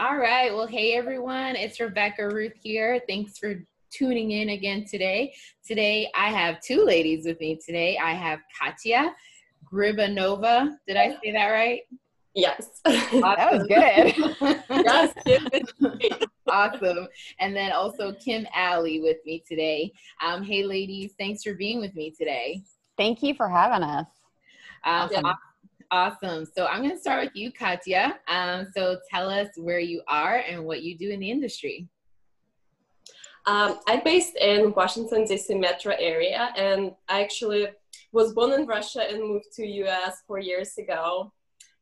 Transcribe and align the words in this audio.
All 0.00 0.16
right. 0.16 0.54
Well, 0.54 0.68
hey 0.68 0.92
everyone, 0.92 1.56
it's 1.56 1.80
Rebecca 1.80 2.28
Ruth 2.28 2.52
here. 2.62 3.00
Thanks 3.08 3.36
for 3.36 3.64
tuning 3.90 4.30
in 4.30 4.50
again 4.50 4.84
today. 4.88 5.34
Today 5.66 6.08
I 6.14 6.28
have 6.28 6.60
two 6.60 6.84
ladies 6.84 7.26
with 7.26 7.40
me 7.40 7.58
today. 7.66 7.98
I 7.98 8.12
have 8.12 8.38
Katya 8.56 9.12
Gribanova. 9.68 10.76
Did 10.86 10.96
I 10.98 11.16
say 11.20 11.32
that 11.32 11.48
right? 11.48 11.80
Yes. 12.32 12.80
Awesome. 12.86 13.20
That 13.22 13.52
was 13.52 13.66
good. 13.66 14.62
yes. 14.70 16.22
awesome. 16.48 17.08
And 17.40 17.56
then 17.56 17.72
also 17.72 18.12
Kim 18.12 18.46
Alley 18.54 19.00
with 19.00 19.16
me 19.26 19.42
today. 19.48 19.90
Um, 20.24 20.44
hey 20.44 20.62
ladies, 20.62 21.14
thanks 21.18 21.42
for 21.42 21.54
being 21.54 21.80
with 21.80 21.96
me 21.96 22.14
today. 22.16 22.62
Thank 22.96 23.24
you 23.24 23.34
for 23.34 23.48
having 23.48 23.82
us. 23.82 24.06
Um, 24.84 25.10
Awesome. 25.10 25.24
Awesome. 25.90 26.44
So 26.44 26.66
I'm 26.66 26.82
going 26.82 26.94
to 26.94 27.00
start 27.00 27.24
with 27.24 27.34
you, 27.34 27.50
Katya. 27.50 28.18
Um, 28.28 28.66
so 28.76 28.98
tell 29.10 29.30
us 29.30 29.48
where 29.56 29.78
you 29.78 30.02
are 30.06 30.42
and 30.46 30.64
what 30.64 30.82
you 30.82 30.98
do 30.98 31.10
in 31.10 31.20
the 31.20 31.30
industry. 31.30 31.88
Um, 33.46 33.80
I'm 33.86 34.04
based 34.04 34.36
in 34.36 34.74
Washington 34.74 35.24
D.C. 35.24 35.54
metro 35.54 35.94
area, 35.98 36.50
and 36.56 36.92
I 37.08 37.22
actually 37.22 37.68
was 38.12 38.34
born 38.34 38.52
in 38.52 38.66
Russia 38.66 39.02
and 39.08 39.20
moved 39.20 39.46
to 39.54 39.66
U.S. 39.66 40.22
four 40.26 40.38
years 40.38 40.76
ago. 40.76 41.32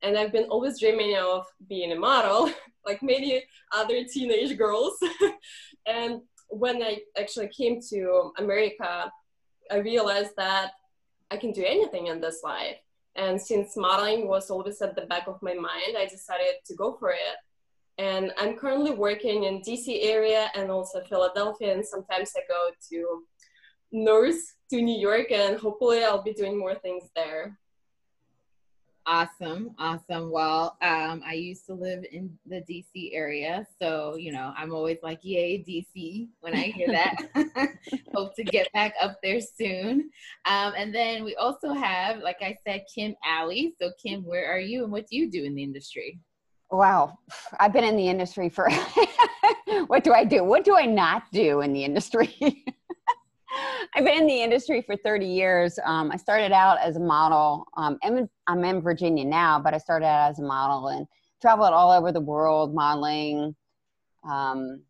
And 0.03 0.17
I've 0.17 0.31
been 0.31 0.45
always 0.45 0.79
dreaming 0.79 1.17
of 1.17 1.45
being 1.69 1.91
a 1.91 1.97
model, 1.97 2.53
like 2.87 3.03
many 3.03 3.43
other 3.73 4.05
teenage 4.05 4.57
girls. 4.57 4.93
and 5.87 6.21
when 6.49 6.81
I 6.81 7.01
actually 7.19 7.49
came 7.49 7.81
to 7.91 8.31
America, 8.39 9.11
I 9.69 9.77
realized 9.79 10.37
that 10.37 10.73
I 11.33 11.37
can 11.39 11.51
do 11.51 11.65
anything 11.67 12.07
in 12.07 12.21
this 12.21 12.43
life. 12.45 12.77
And 13.17 13.41
since 13.41 13.77
modeling 13.77 14.29
was 14.29 14.51
always 14.51 14.81
at 14.83 14.95
the 14.95 15.07
back 15.07 15.27
of 15.27 15.43
my 15.43 15.55
mind, 15.55 15.97
I 15.99 16.07
decided 16.07 16.57
to 16.67 16.75
go 16.75 16.97
for 16.99 17.11
it. 17.11 17.37
And 17.99 18.33
I'm 18.37 18.57
currently 18.57 18.91
working 18.91 19.45
in 19.45 19.63
DC 19.63 20.05
area 20.05 20.51
and 20.55 20.71
also 20.71 21.01
Philadelphia, 21.09 21.73
and 21.73 21.85
sometimes 21.85 22.33
I 22.37 22.41
go 22.47 22.71
to 22.91 23.23
North 23.91 24.41
to 24.71 24.83
New 24.83 24.99
York, 24.99 25.31
and 25.33 25.59
hopefully 25.59 26.05
I'll 26.05 26.23
be 26.23 26.35
doing 26.35 26.59
more 26.59 26.75
things 26.75 27.05
there. 27.15 27.59
Awesome, 29.09 29.71
awesome. 29.79 30.33
Well, 30.33 30.77
um, 30.83 31.23
I 31.25 31.35
used 31.35 31.65
to 31.67 31.75
live 31.75 32.05
in 32.11 32.37
the 32.45 32.63
DC 32.63 33.15
area, 33.15 33.65
so 33.81 34.17
you 34.17 34.33
know 34.33 34.53
I'm 34.57 34.73
always 34.73 34.99
like, 35.01 35.21
"Yay, 35.23 35.59
DC!" 35.59 36.29
when 36.41 36.55
I 36.55 36.65
hear 36.65 36.89
that. 36.89 37.15
Hope 38.15 38.35
to 38.35 38.43
get 38.43 38.73
back 38.73 38.95
up 39.01 39.19
there 39.23 39.41
soon. 39.41 40.11
Um, 40.45 40.73
and 40.77 40.93
then 40.93 41.25
we 41.25 41.37
also 41.37 41.73
have, 41.73 42.19
like 42.19 42.39
I 42.41 42.57
said, 42.67 42.85
Kim 42.93 43.15
Alley. 43.25 43.75
So, 43.81 43.93
Kim, 44.03 44.25
where 44.25 44.53
are 44.53 44.59
you, 44.59 44.83
and 44.83 44.93
what 44.93 45.07
do 45.07 45.17
you 45.17 45.31
do 45.31 45.45
in 45.45 45.55
the 45.55 45.63
industry? 45.63 46.19
Wow. 46.71 47.19
I've 47.61 47.73
been 47.73 47.85
in 47.85 47.97
the 47.97 48.09
industry 48.09 48.49
for 48.49 48.69
what 49.87 50.03
do 50.03 50.13
I 50.13 50.25
do? 50.25 50.43
What 50.43 50.65
do 50.65 50.77
I 50.77 50.85
not 50.85 51.31
do 51.33 51.61
in 51.61 51.73
the 51.73 51.85
industry? 51.85 52.65
I've 53.95 54.05
been 54.05 54.19
in 54.19 54.27
the 54.27 54.43
industry 54.43 54.83
for 54.83 54.97
30 54.97 55.27
years. 55.27 55.79
Um, 55.85 56.11
I 56.13 56.17
started 56.17 56.53
out 56.53 56.79
as 56.81 56.97
a 56.97 57.01
model. 57.01 57.67
Um, 57.77 57.99
I'm, 58.03 58.19
in, 58.19 58.29
I'm 58.47 58.65
in 58.65 58.81
Virginia 58.81 59.25
now, 59.25 59.59
but 59.59 59.75
I 59.75 59.79
started 59.79 60.07
out 60.07 60.31
as 60.31 60.39
a 60.39 60.45
model 60.45 60.89
and 60.89 61.07
traveled 61.41 61.73
all 61.73 61.91
over 61.91 62.13
the 62.13 62.21
world 62.21 62.75
modeling. 62.75 63.55
Um, 64.29 64.83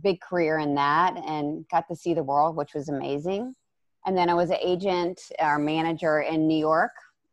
big 0.00 0.20
career 0.20 0.58
in 0.58 0.74
that 0.74 1.16
and 1.26 1.66
got 1.68 1.86
to 1.88 1.96
see 1.96 2.14
the 2.14 2.22
world, 2.22 2.56
which 2.56 2.74
was 2.74 2.88
amazing. 2.88 3.54
And 4.06 4.16
then 4.16 4.28
I 4.28 4.34
was 4.34 4.50
an 4.50 4.56
agent 4.60 5.20
or 5.38 5.58
manager 5.58 6.20
in 6.20 6.46
New 6.46 6.58
York 6.58 6.92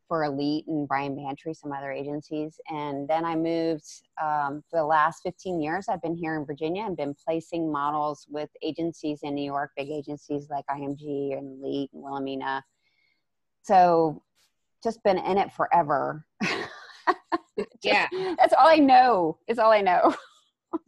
for 0.09 0.25
Elite 0.25 0.67
and 0.67 0.87
Bryan 0.87 1.15
Bantry, 1.15 1.53
some 1.53 1.71
other 1.71 1.91
agencies. 1.91 2.59
And 2.67 3.07
then 3.07 3.23
I 3.23 3.35
moved 3.35 3.85
um, 4.21 4.61
for 4.69 4.79
the 4.79 4.85
last 4.85 5.21
15 5.23 5.61
years. 5.61 5.85
I've 5.87 6.01
been 6.01 6.15
here 6.15 6.35
in 6.35 6.45
Virginia 6.45 6.83
and 6.83 6.97
been 6.97 7.15
placing 7.25 7.71
models 7.71 8.25
with 8.29 8.49
agencies 8.61 9.19
in 9.23 9.35
New 9.35 9.45
York, 9.45 9.71
big 9.77 9.89
agencies 9.89 10.49
like 10.49 10.65
IMG 10.69 11.37
and 11.37 11.63
Elite 11.63 11.91
and 11.93 12.03
Wilhelmina. 12.03 12.65
So 13.61 14.21
just 14.83 15.01
been 15.03 15.19
in 15.19 15.37
it 15.37 15.53
forever. 15.53 16.25
Yeah. 17.83 18.07
That's 18.37 18.53
all 18.57 18.67
I 18.67 18.77
know. 18.77 19.37
It's 19.47 19.59
all 19.59 19.71
I 19.71 19.81
know. 19.81 20.15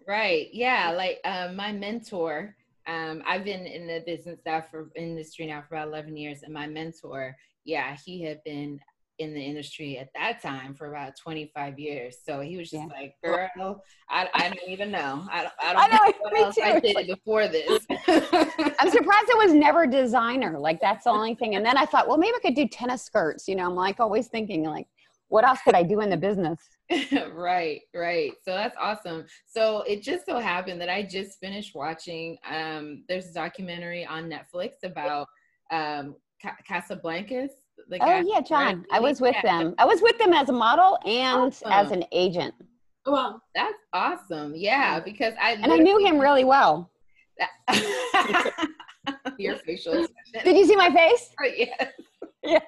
Right. 0.07 0.49
Yeah. 0.53 0.91
Like 0.91 1.19
um, 1.25 1.55
my 1.55 1.71
mentor, 1.71 2.55
um, 2.85 3.23
I've 3.25 3.43
been 3.43 3.65
in 3.65 3.87
the 3.87 4.03
business 4.05 4.39
now 4.45 4.61
for 4.61 4.91
industry 4.95 5.47
now 5.47 5.63
for 5.67 5.75
about 5.75 5.87
11 5.87 6.15
years. 6.17 6.43
And 6.43 6.53
my 6.53 6.67
mentor, 6.67 7.35
yeah, 7.63 7.97
he 8.05 8.21
had 8.21 8.43
been 8.43 8.79
in 9.21 9.33
the 9.33 9.41
industry 9.41 9.97
at 9.97 10.09
that 10.15 10.41
time 10.41 10.73
for 10.73 10.87
about 10.89 11.15
25 11.17 11.79
years. 11.79 12.17
So 12.25 12.41
he 12.41 12.57
was 12.57 12.69
just 12.69 12.83
Yeah. 12.83 12.93
like, 12.99 13.15
girl, 13.23 13.83
I, 14.09 14.27
I 14.33 14.49
don't 14.49 14.67
even 14.69 14.91
know. 14.91 15.25
I 15.31 15.43
don't, 15.43 15.53
I 15.61 15.73
I 15.73 15.73
don't 15.73 15.91
know, 15.91 15.97
know 15.97 16.13
what 16.19 16.37
else 16.37 16.57
I 16.63 16.73
too. 16.79 16.81
did 16.81 17.07
before 17.07 17.47
this. 17.47 17.85
I'm 18.79 18.89
surprised 18.89 19.29
it 19.29 19.37
was 19.37 19.53
never 19.53 19.87
designer. 19.87 20.59
Like 20.59 20.81
that's 20.81 21.05
the 21.05 21.11
only 21.11 21.35
thing. 21.35 21.55
And 21.55 21.65
then 21.65 21.77
I 21.77 21.85
thought, 21.85 22.07
well, 22.07 22.17
maybe 22.17 22.33
I 22.35 22.39
could 22.39 22.55
do 22.55 22.67
tennis 22.67 23.03
skirts. 23.03 23.47
You 23.47 23.55
know, 23.55 23.65
I'm 23.65 23.75
like 23.75 23.99
always 23.99 24.27
thinking 24.27 24.63
like, 24.63 24.87
what 25.29 25.47
else 25.47 25.59
could 25.63 25.75
I 25.75 25.83
do 25.83 26.01
in 26.01 26.09
the 26.09 26.17
business? 26.17 26.59
right, 27.33 27.79
right. 27.95 28.33
So 28.43 28.51
that's 28.53 28.75
awesome. 28.77 29.25
So 29.45 29.83
it 29.83 30.01
just 30.03 30.25
so 30.25 30.39
happened 30.39 30.81
that 30.81 30.89
I 30.89 31.03
just 31.03 31.39
finished 31.39 31.73
watching. 31.73 32.37
Um, 32.49 33.05
there's 33.07 33.27
a 33.29 33.33
documentary 33.33 34.05
on 34.05 34.29
Netflix 34.29 34.71
about 34.83 35.27
um, 35.71 36.15
Ca- 36.41 36.57
Casablancas. 36.69 37.51
The 37.89 37.95
Oh 38.01 38.05
guy- 38.05 38.23
yeah, 38.25 38.41
John. 38.41 38.85
I 38.91 38.99
was 38.99 39.19
with 39.21 39.35
Yeah, 39.35 39.59
them. 39.63 39.75
I 39.77 39.85
was 39.85 40.01
with 40.01 40.17
them 40.17 40.33
as 40.33 40.49
a 40.49 40.53
model 40.53 40.97
and 41.05 41.55
as 41.65 41.91
an 41.91 42.03
agent. 42.11 42.53
Wow. 43.05 43.41
That's 43.55 43.73
awesome. 43.93 44.53
Yeah, 44.55 44.99
because 44.99 45.33
I 45.41 45.53
And 45.53 45.71
I 45.71 45.77
knew 45.77 45.97
him 46.05 46.19
really 46.19 46.43
well. 46.43 46.89
Your 49.37 49.55
facial 49.57 49.93
expression. 49.93 50.41
Did 50.43 50.57
you 50.57 50.65
see 50.65 50.75
my 50.75 50.91
face? 50.91 51.29
yes. 51.57 51.91
Yes. 52.43 52.63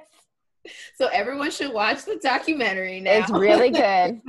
So 0.96 1.08
everyone 1.08 1.52
should 1.52 1.74
watch 1.74 2.06
the 2.06 2.16
documentary 2.24 3.00
now. 3.02 3.12
It's 3.20 3.30
really 3.32 3.70
good. 3.72 4.22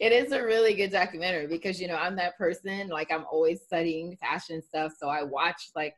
it 0.00 0.12
is 0.12 0.32
a 0.32 0.42
really 0.42 0.74
good 0.74 0.92
documentary 0.92 1.46
because 1.46 1.80
you 1.80 1.88
know 1.88 1.96
I'm 1.96 2.14
that 2.16 2.36
person 2.36 2.88
like 2.88 3.10
I'm 3.10 3.24
always 3.32 3.62
studying 3.62 4.16
fashion 4.16 4.62
stuff, 4.62 4.92
so 5.00 5.08
I 5.08 5.22
watch 5.22 5.70
like 5.74 5.94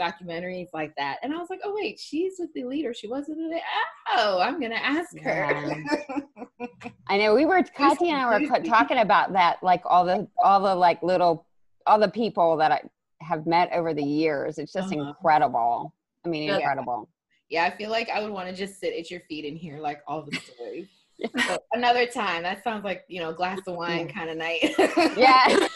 documentaries 0.00 0.68
like 0.72 0.94
that, 0.96 1.18
and 1.22 1.32
I 1.34 1.38
was 1.38 1.48
like, 1.50 1.60
oh 1.64 1.74
wait, 1.74 1.98
she's 1.98 2.34
with 2.38 2.52
the 2.54 2.64
leader. 2.64 2.92
She 2.94 3.08
wasn't 3.08 3.38
in 3.38 3.52
it. 3.52 3.62
Oh, 4.16 4.40
I'm 4.40 4.60
gonna 4.60 4.74
ask 4.76 5.18
her. 5.20 5.74
I 7.08 7.18
know 7.18 7.34
we 7.34 7.44
were 7.46 7.62
Kathy 7.62 8.10
and 8.10 8.20
I 8.20 8.40
were 8.40 8.60
talking 8.64 8.98
about 8.98 9.32
that, 9.34 9.62
like 9.62 9.82
all 9.84 10.04
the 10.04 10.26
all 10.42 10.60
the 10.60 10.74
like 10.74 11.02
little 11.02 11.46
all 11.86 11.98
the 11.98 12.08
people 12.08 12.56
that 12.58 12.72
I 12.72 12.80
have 13.20 13.46
met 13.46 13.70
over 13.72 13.92
the 13.94 14.02
years. 14.04 14.58
It's 14.58 14.72
just 14.72 14.92
Uh-huh. 14.92 15.08
incredible. 15.08 15.94
I 16.24 16.28
mean, 16.28 16.48
Yeah. 16.48 16.56
incredible. 16.58 17.08
yeah, 17.50 17.64
I 17.64 17.70
feel 17.70 17.90
like 17.90 18.08
I 18.08 18.20
would 18.22 18.30
want 18.32 18.48
to 18.48 18.54
just 18.54 18.78
sit 18.80 18.94
at 18.94 19.10
your 19.10 19.20
feet 19.28 19.44
and 19.44 19.56
hear 19.58 19.78
like 19.78 20.00
all 20.06 20.22
the 20.22 20.36
stories. 20.36 20.88
Yeah. 21.36 21.56
Another 21.72 22.04
time. 22.06 22.42
That 22.42 22.64
sounds 22.64 22.82
like 22.84 23.04
you 23.06 23.20
know 23.20 23.32
glass 23.32 23.60
of 23.68 23.76
wine 23.76 24.08
kind 24.16 24.28
of 24.30 24.36
night. 24.38 24.74
Yeah. 25.16 25.68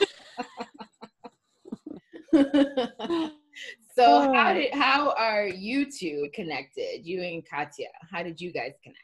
So 3.96 4.32
how 4.32 4.50
oh. 4.50 4.54
did 4.54 4.74
how 4.74 5.12
are 5.12 5.46
you 5.46 5.90
two 5.90 6.28
connected? 6.34 7.06
You 7.06 7.22
and 7.22 7.42
Katya. 7.48 7.88
How 8.10 8.22
did 8.22 8.40
you 8.40 8.52
guys 8.52 8.72
connect? 8.82 9.00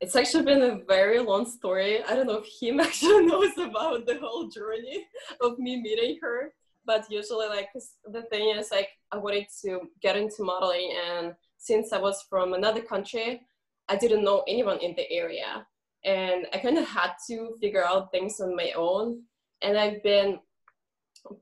It's 0.00 0.16
actually 0.16 0.44
been 0.44 0.62
a 0.62 0.80
very 0.86 1.18
long 1.20 1.46
story. 1.50 2.02
I 2.04 2.14
don't 2.14 2.26
know 2.26 2.42
if 2.44 2.48
him 2.60 2.80
actually 2.86 3.26
knows 3.26 3.56
about 3.58 4.06
the 4.06 4.18
whole 4.18 4.48
journey 4.48 5.06
of 5.40 5.58
me 5.58 5.80
meeting 5.80 6.18
her, 6.22 6.52
but 6.86 7.04
usually, 7.10 7.48
like, 7.48 7.68
the 8.06 8.22
thing 8.22 8.56
is, 8.56 8.70
like, 8.70 8.88
I 9.12 9.18
wanted 9.18 9.46
to 9.62 9.80
get 10.00 10.16
into 10.16 10.42
modeling, 10.42 10.94
and 11.06 11.34
since 11.58 11.92
I 11.92 11.98
was 11.98 12.24
from 12.30 12.54
another 12.54 12.80
country, 12.80 13.42
I 13.88 13.96
didn't 13.96 14.24
know 14.24 14.42
anyone 14.48 14.78
in 14.78 14.94
the 14.94 15.10
area, 15.10 15.66
and 16.04 16.46
I 16.54 16.58
kind 16.58 16.78
of 16.78 16.86
had 16.86 17.12
to 17.28 17.56
figure 17.60 17.84
out 17.84 18.10
things 18.10 18.40
on 18.40 18.56
my 18.56 18.72
own. 18.76 19.22
And 19.60 19.76
I've 19.76 20.02
been 20.02 20.38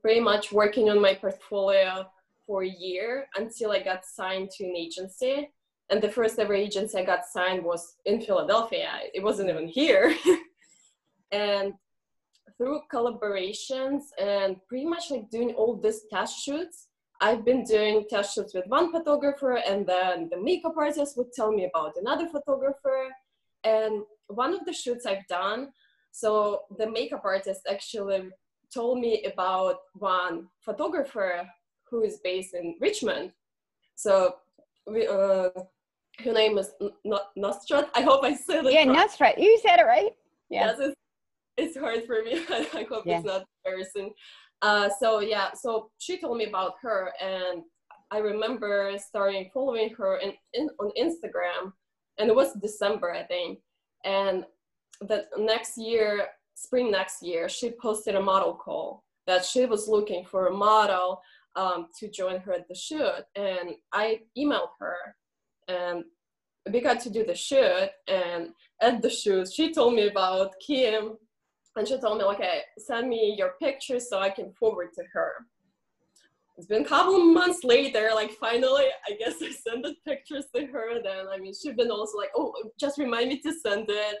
pretty 0.01 0.19
much 0.19 0.51
working 0.51 0.89
on 0.89 1.01
my 1.01 1.13
portfolio 1.13 2.05
for 2.49 2.63
a 2.63 2.75
year 2.87 3.27
until 3.35 3.69
I 3.71 3.79
got 3.79 4.03
signed 4.03 4.49
to 4.55 4.65
an 4.65 4.75
agency 4.75 5.51
and 5.91 6.01
the 6.01 6.09
first 6.09 6.39
ever 6.39 6.55
agency 6.55 6.97
I 6.97 7.03
got 7.03 7.25
signed 7.25 7.63
was 7.63 7.95
in 8.05 8.21
Philadelphia. 8.21 8.89
It 9.13 9.23
wasn't 9.23 9.49
even 9.49 9.67
here. 9.67 10.15
and 11.31 11.73
through 12.57 12.81
collaborations 12.91 14.01
and 14.19 14.57
pretty 14.67 14.85
much 14.85 15.11
like 15.11 15.29
doing 15.29 15.51
all 15.51 15.75
these 15.75 16.01
test 16.11 16.43
shoots, 16.43 16.87
I've 17.21 17.45
been 17.45 17.63
doing 17.63 18.05
test 18.09 18.33
shoots 18.33 18.55
with 18.55 18.65
one 18.67 18.91
photographer, 18.91 19.57
and 19.57 19.85
then 19.85 20.29
the 20.31 20.41
makeup 20.41 20.75
artist 20.77 21.17
would 21.17 21.33
tell 21.33 21.51
me 21.51 21.69
about 21.71 21.97
another 21.99 22.27
photographer. 22.27 23.07
And 23.63 24.03
one 24.27 24.53
of 24.53 24.65
the 24.65 24.73
shoots 24.73 25.05
I've 25.05 25.27
done, 25.27 25.69
so 26.11 26.61
the 26.77 26.89
makeup 26.89 27.21
artist 27.25 27.61
actually 27.69 28.29
told 28.73 28.99
me 28.99 29.23
about 29.25 29.77
one 29.93 30.47
photographer 30.61 31.45
who 31.89 32.03
is 32.03 32.19
based 32.23 32.53
in 32.53 32.75
Richmond. 32.79 33.31
So 33.95 34.35
we, 34.87 35.07
uh, 35.07 35.49
her 36.23 36.33
name 36.33 36.57
is 36.57 36.71
N- 36.81 36.91
N- 37.05 37.13
Nostrat. 37.37 37.89
I 37.95 38.01
hope 38.01 38.23
I 38.23 38.35
said 38.35 38.65
it 38.65 38.73
Yeah, 38.73 38.85
right. 38.87 39.19
right. 39.19 39.37
You 39.37 39.59
said 39.65 39.79
it 39.79 39.83
right. 39.85 40.11
Yeah. 40.49 40.67
Yes, 40.67 40.79
it's- 40.79 40.95
it's 41.57 41.77
hard 41.77 42.05
for 42.05 42.23
me. 42.23 42.33
I 42.49 42.85
hope 42.89 43.05
Yeah. 43.05 43.17
it's 43.17 43.25
not 43.25 43.45
embarrassing. 43.65 44.13
Uh, 44.61 44.89
so 44.99 45.19
yeah, 45.19 45.53
so 45.53 45.89
she 45.99 46.17
told 46.19 46.37
me 46.37 46.45
about 46.45 46.75
her, 46.81 47.13
and 47.21 47.63
I 48.11 48.17
remember 48.19 48.97
starting 48.97 49.49
following 49.53 49.89
her 49.95 50.17
in, 50.17 50.33
in 50.53 50.69
on 50.79 50.91
Instagram, 50.99 51.73
and 52.17 52.29
it 52.29 52.35
was 52.35 52.53
December, 52.53 53.13
I 53.13 53.23
think. 53.23 53.59
And 54.03 54.45
the 55.01 55.27
next 55.37 55.77
year, 55.77 56.27
spring 56.55 56.91
next 56.91 57.21
year, 57.23 57.47
she 57.47 57.71
posted 57.71 58.15
a 58.15 58.21
model 58.21 58.53
call 58.53 59.03
that 59.27 59.45
she 59.45 59.65
was 59.65 59.87
looking 59.87 60.25
for 60.25 60.47
a 60.47 60.53
model 60.53 61.21
um, 61.55 61.87
to 61.99 62.09
join 62.09 62.39
her 62.41 62.53
at 62.53 62.67
the 62.67 62.75
shoot, 62.75 63.23
and 63.35 63.71
I 63.91 64.21
emailed 64.37 64.69
her, 64.79 65.15
and 65.67 66.03
we 66.71 66.81
got 66.81 66.99
to 67.01 67.09
do 67.09 67.25
the 67.25 67.35
shoot, 67.35 67.89
and 68.07 68.49
at 68.81 69.01
the 69.01 69.09
shoot, 69.09 69.51
she 69.51 69.73
told 69.73 69.93
me 69.93 70.07
about 70.07 70.53
Kim, 70.65 71.17
and 71.75 71.87
she 71.87 71.99
told 71.99 72.17
me, 72.17 72.23
okay, 72.25 72.61
send 72.77 73.09
me 73.09 73.35
your 73.37 73.53
pictures 73.61 74.09
so 74.09 74.19
I 74.19 74.29
can 74.29 74.51
forward 74.53 74.89
to 74.95 75.03
her. 75.13 75.33
It's 76.57 76.67
been 76.67 76.81
a 76.81 76.85
couple 76.85 77.15
of 77.15 77.25
months 77.25 77.63
later, 77.63 78.11
like 78.13 78.31
finally, 78.31 78.83
I 79.07 79.13
guess 79.13 79.35
I 79.41 79.49
sent 79.51 79.83
the 79.83 79.95
pictures 80.05 80.43
to 80.53 80.65
her. 80.65 81.01
Then, 81.01 81.27
I 81.31 81.37
mean, 81.37 81.53
she's 81.53 81.73
been 81.73 81.89
also 81.89 82.17
like, 82.17 82.31
oh, 82.35 82.53
just 82.77 82.97
remind 82.97 83.29
me 83.29 83.39
to 83.39 83.53
send 83.53 83.85
it. 83.87 84.17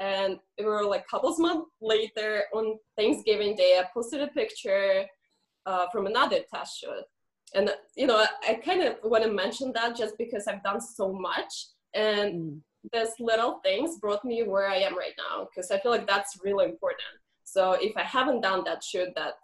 And 0.00 0.38
it 0.56 0.64
were 0.64 0.86
like 0.86 1.02
a 1.02 1.10
couple 1.10 1.36
months 1.36 1.70
later 1.82 2.44
on 2.54 2.78
Thanksgiving 2.96 3.56
Day, 3.56 3.78
I 3.78 3.84
posted 3.92 4.22
a 4.22 4.28
picture 4.28 5.04
uh, 5.66 5.86
from 5.92 6.06
another 6.06 6.40
test 6.52 6.80
shoot. 6.80 7.04
And, 7.54 7.70
you 7.96 8.06
know, 8.06 8.16
I, 8.16 8.28
I 8.50 8.54
kind 8.54 8.82
of 8.82 8.96
want 9.04 9.24
to 9.24 9.30
mention 9.30 9.72
that 9.74 9.96
just 9.96 10.16
because 10.18 10.46
I've 10.46 10.62
done 10.62 10.80
so 10.80 11.12
much. 11.12 11.52
And 11.94 12.34
Mm. 12.34 12.60
these 12.92 13.14
little 13.20 13.60
things 13.62 13.98
brought 13.98 14.24
me 14.24 14.42
where 14.42 14.68
I 14.68 14.76
am 14.76 14.96
right 14.96 15.14
now 15.18 15.46
because 15.46 15.70
I 15.70 15.78
feel 15.78 15.92
like 15.92 16.06
that's 16.06 16.38
really 16.42 16.64
important. 16.64 17.14
So 17.44 17.72
if 17.72 17.96
I 17.96 18.02
haven't 18.02 18.40
done 18.40 18.64
that 18.64 18.82
shoot, 18.82 19.10
that 19.14 19.34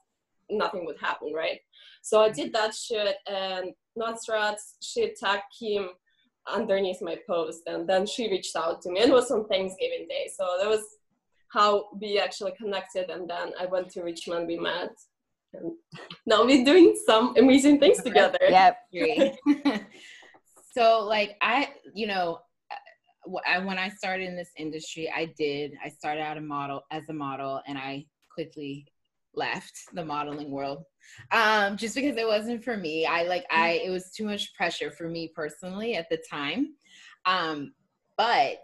nothing 0.51 0.87
would 0.87 0.99
happen, 0.99 1.33
right? 1.35 1.61
So 2.03 2.23
I 2.23 2.31
did 2.31 2.53
that 2.55 2.75
shoot, 2.75 3.15
and 3.27 3.75
Notstrats 4.01 4.77
she 4.81 5.15
tagged 5.15 5.43
Kim 5.59 5.91
underneath 6.47 7.03
my 7.03 7.17
post, 7.27 7.63
and 7.67 7.87
then 7.89 8.07
she 8.07 8.31
reached 8.31 8.57
out 8.57 8.81
to 8.83 8.91
me. 8.91 9.01
and 9.01 9.11
It 9.11 9.15
was 9.15 9.31
on 9.31 9.47
Thanksgiving 9.47 10.07
Day, 10.09 10.31
so 10.35 10.45
that 10.59 10.69
was 10.69 10.85
how 11.53 11.89
we 12.01 12.19
actually 12.19 12.53
connected. 12.53 13.11
And 13.11 13.29
then 13.29 13.53
I 13.61 13.67
went 13.67 13.91
to 13.91 14.03
Richmond, 14.03 14.47
we 14.47 14.59
met, 14.59 14.95
now 16.27 16.45
we're 16.45 16.65
doing 16.65 16.97
some 17.07 17.35
amazing 17.37 17.79
things 17.79 18.03
together. 18.03 18.39
Yep. 18.49 18.77
So 20.79 21.05
like 21.09 21.37
i 21.41 21.71
you 21.93 22.07
know 22.07 22.39
uh, 22.71 23.39
I, 23.47 23.59
when 23.59 23.79
i 23.79 23.89
started 23.89 24.29
in 24.29 24.37
this 24.37 24.51
industry 24.57 25.11
i 25.15 25.33
did 25.37 25.73
i 25.85 25.89
started 25.89 26.21
out 26.21 26.37
a 26.37 26.41
model 26.41 26.83
as 26.93 27.09
a 27.09 27.13
model 27.13 27.61
and 27.67 27.77
i 27.77 28.07
quickly 28.33 28.87
left 29.35 29.73
the 29.95 30.05
modeling 30.05 30.53
world 30.53 30.85
um 31.33 31.77
just 31.77 31.97
because 31.97 32.17
it 32.17 32.29
wasn't 32.29 32.63
for 32.63 32.77
me 32.77 33.07
i 33.07 33.25
like 33.25 33.45
i 33.51 33.81
it 33.85 33.91
was 33.91 34.13
too 34.13 34.25
much 34.25 34.55
pressure 34.55 34.93
for 34.93 35.09
me 35.09 35.33
personally 35.35 35.97
at 35.97 36.09
the 36.11 36.19
time 36.31 36.75
um 37.27 37.73
but 38.17 38.63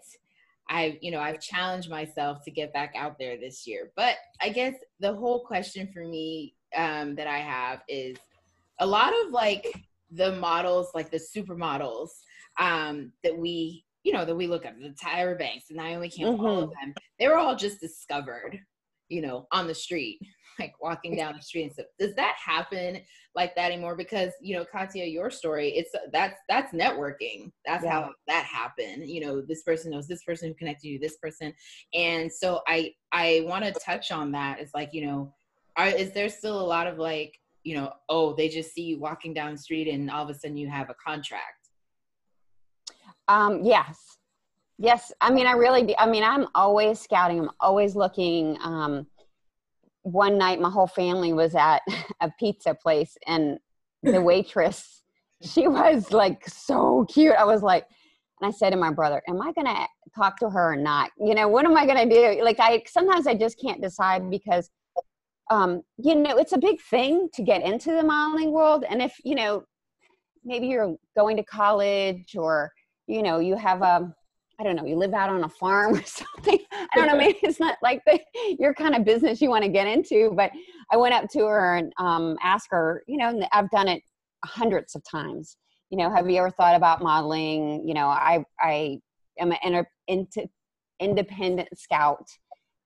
i 0.68 0.96
you 1.00 1.10
know 1.10 1.20
i've 1.20 1.40
challenged 1.40 1.90
myself 1.90 2.38
to 2.44 2.50
get 2.52 2.72
back 2.72 2.94
out 2.96 3.18
there 3.18 3.36
this 3.38 3.66
year 3.66 3.90
but 3.96 4.16
i 4.40 4.48
guess 4.48 4.74
the 5.00 5.12
whole 5.12 5.44
question 5.44 5.88
for 5.92 6.06
me 6.06 6.53
um 6.76 7.14
that 7.14 7.26
i 7.26 7.38
have 7.38 7.82
is 7.88 8.16
a 8.80 8.86
lot 8.86 9.12
of 9.24 9.32
like 9.32 9.66
the 10.10 10.32
models, 10.32 10.88
like 10.94 11.10
the 11.10 11.18
supermodels, 11.18 12.10
um, 12.58 13.12
that 13.22 13.36
we, 13.36 13.84
you 14.04 14.12
know, 14.12 14.24
that 14.24 14.34
we 14.34 14.46
look 14.46 14.64
at, 14.64 14.78
the 14.78 14.94
Tyra 15.02 15.38
Banks, 15.38 15.66
the 15.68 15.74
Naomi 15.74 16.08
Campbell, 16.08 16.46
all 16.46 16.62
of 16.64 16.70
them, 16.70 16.94
they 17.18 17.26
were 17.28 17.36
all 17.38 17.56
just 17.56 17.80
discovered, 17.80 18.58
you 19.08 19.20
know, 19.22 19.46
on 19.50 19.66
the 19.66 19.74
street, 19.74 20.20
like 20.58 20.74
walking 20.80 21.16
down 21.16 21.34
the 21.34 21.42
street 21.42 21.64
and 21.64 21.72
stuff. 21.72 21.86
Does 21.98 22.14
that 22.14 22.36
happen 22.44 23.00
like 23.34 23.56
that 23.56 23.72
anymore? 23.72 23.96
Because, 23.96 24.32
you 24.40 24.56
know, 24.56 24.64
Katya, 24.64 25.04
your 25.04 25.30
story, 25.30 25.70
it's 25.70 25.90
that's 26.12 26.38
that's 26.48 26.72
networking. 26.72 27.50
That's 27.66 27.84
Yeah. 27.84 27.90
how 27.92 28.10
that 28.28 28.44
happened. 28.44 29.08
You 29.08 29.20
know, 29.20 29.40
this 29.40 29.62
person 29.62 29.90
knows 29.90 30.06
this 30.06 30.22
person 30.22 30.48
who 30.48 30.54
connected 30.54 30.86
you, 30.86 30.98
to 30.98 31.04
this 31.04 31.16
person. 31.16 31.52
And 31.92 32.30
so 32.30 32.60
I 32.68 32.92
I 33.10 33.44
want 33.46 33.64
to 33.64 33.72
touch 33.84 34.12
on 34.12 34.30
that. 34.32 34.60
It's 34.60 34.74
like, 34.74 34.90
you 34.92 35.06
know, 35.06 35.34
are 35.76 35.88
is 35.88 36.12
there 36.12 36.28
still 36.28 36.60
a 36.60 36.66
lot 36.66 36.86
of 36.86 36.98
like 36.98 37.38
you 37.64 37.74
know, 37.74 37.92
oh, 38.10 38.34
they 38.34 38.48
just 38.48 38.74
see 38.74 38.82
you 38.82 39.00
walking 39.00 39.32
down 39.32 39.52
the 39.52 39.58
street 39.58 39.88
and 39.88 40.10
all 40.10 40.22
of 40.22 40.30
a 40.30 40.34
sudden 40.34 40.56
you 40.56 40.68
have 40.68 40.90
a 40.90 40.94
contract. 40.94 41.70
Um, 43.26 43.64
yes. 43.64 44.18
Yes. 44.78 45.12
I 45.20 45.30
mean, 45.30 45.46
I 45.46 45.52
really 45.52 45.82
do. 45.82 45.94
I 45.98 46.06
mean, 46.06 46.22
I'm 46.22 46.46
always 46.54 47.00
scouting. 47.00 47.40
I'm 47.40 47.50
always 47.60 47.96
looking. 47.96 48.58
Um, 48.62 49.06
one 50.02 50.36
night, 50.36 50.60
my 50.60 50.68
whole 50.68 50.86
family 50.86 51.32
was 51.32 51.54
at 51.54 51.80
a 52.20 52.30
pizza 52.38 52.74
place, 52.74 53.16
and 53.26 53.58
the 54.02 54.20
waitress, 54.22 55.02
she 55.40 55.66
was 55.66 56.12
like 56.12 56.46
so 56.46 57.06
cute. 57.08 57.34
I 57.38 57.44
was 57.44 57.62
like, 57.62 57.86
and 58.40 58.48
I 58.48 58.54
said 58.54 58.70
to 58.70 58.76
my 58.76 58.92
brother, 58.92 59.22
Am 59.26 59.40
I 59.40 59.52
going 59.52 59.66
to 59.66 59.86
talk 60.14 60.38
to 60.40 60.50
her 60.50 60.72
or 60.74 60.76
not? 60.76 61.10
You 61.18 61.34
know, 61.34 61.48
what 61.48 61.64
am 61.64 61.76
I 61.76 61.86
going 61.86 62.08
to 62.08 62.14
do? 62.14 62.44
Like, 62.44 62.60
I 62.60 62.82
sometimes 62.86 63.26
I 63.26 63.34
just 63.34 63.58
can't 63.58 63.80
decide 63.80 64.28
because, 64.28 64.70
um, 65.50 65.82
you 65.98 66.14
know, 66.14 66.36
it's 66.36 66.52
a 66.52 66.58
big 66.58 66.80
thing 66.80 67.28
to 67.34 67.42
get 67.42 67.62
into 67.62 67.92
the 67.92 68.02
modeling 68.02 68.52
world. 68.52 68.84
And 68.88 69.02
if, 69.02 69.14
you 69.24 69.34
know, 69.34 69.64
maybe 70.44 70.66
you're 70.66 70.96
going 71.16 71.36
to 71.36 71.42
college 71.42 72.34
or, 72.36 72.72
you 73.06 73.22
know, 73.22 73.38
you 73.38 73.56
have 73.56 73.82
a, 73.82 74.14
I 74.58 74.62
don't 74.62 74.76
know, 74.76 74.86
you 74.86 74.96
live 74.96 75.14
out 75.14 75.30
on 75.30 75.44
a 75.44 75.48
farm 75.48 75.94
or 75.98 76.02
something. 76.04 76.58
I 76.72 76.88
don't 76.94 77.06
know, 77.06 77.16
maybe 77.18 77.38
it's 77.42 77.60
not 77.60 77.76
like 77.82 78.02
the, 78.06 78.20
your 78.58 78.74
kind 78.74 78.94
of 78.94 79.04
business 79.04 79.40
you 79.40 79.50
want 79.50 79.64
to 79.64 79.70
get 79.70 79.86
into. 79.86 80.32
But 80.34 80.50
I 80.90 80.96
went 80.96 81.14
up 81.14 81.28
to 81.30 81.40
her 81.46 81.76
and 81.76 81.92
um, 81.98 82.36
asked 82.42 82.68
her, 82.70 83.02
you 83.06 83.18
know, 83.18 83.28
and 83.28 83.46
I've 83.52 83.70
done 83.70 83.88
it 83.88 84.02
hundreds 84.44 84.94
of 84.94 85.02
times. 85.10 85.56
You 85.90 85.98
know, 85.98 86.10
have 86.10 86.28
you 86.28 86.38
ever 86.38 86.50
thought 86.50 86.74
about 86.74 87.02
modeling? 87.02 87.86
You 87.86 87.94
know, 87.94 88.08
I 88.08 88.44
I 88.60 88.98
am 89.38 89.52
an 89.52 89.58
inter, 89.62 89.86
into, 90.08 90.48
independent 91.00 91.68
scout. 91.76 92.26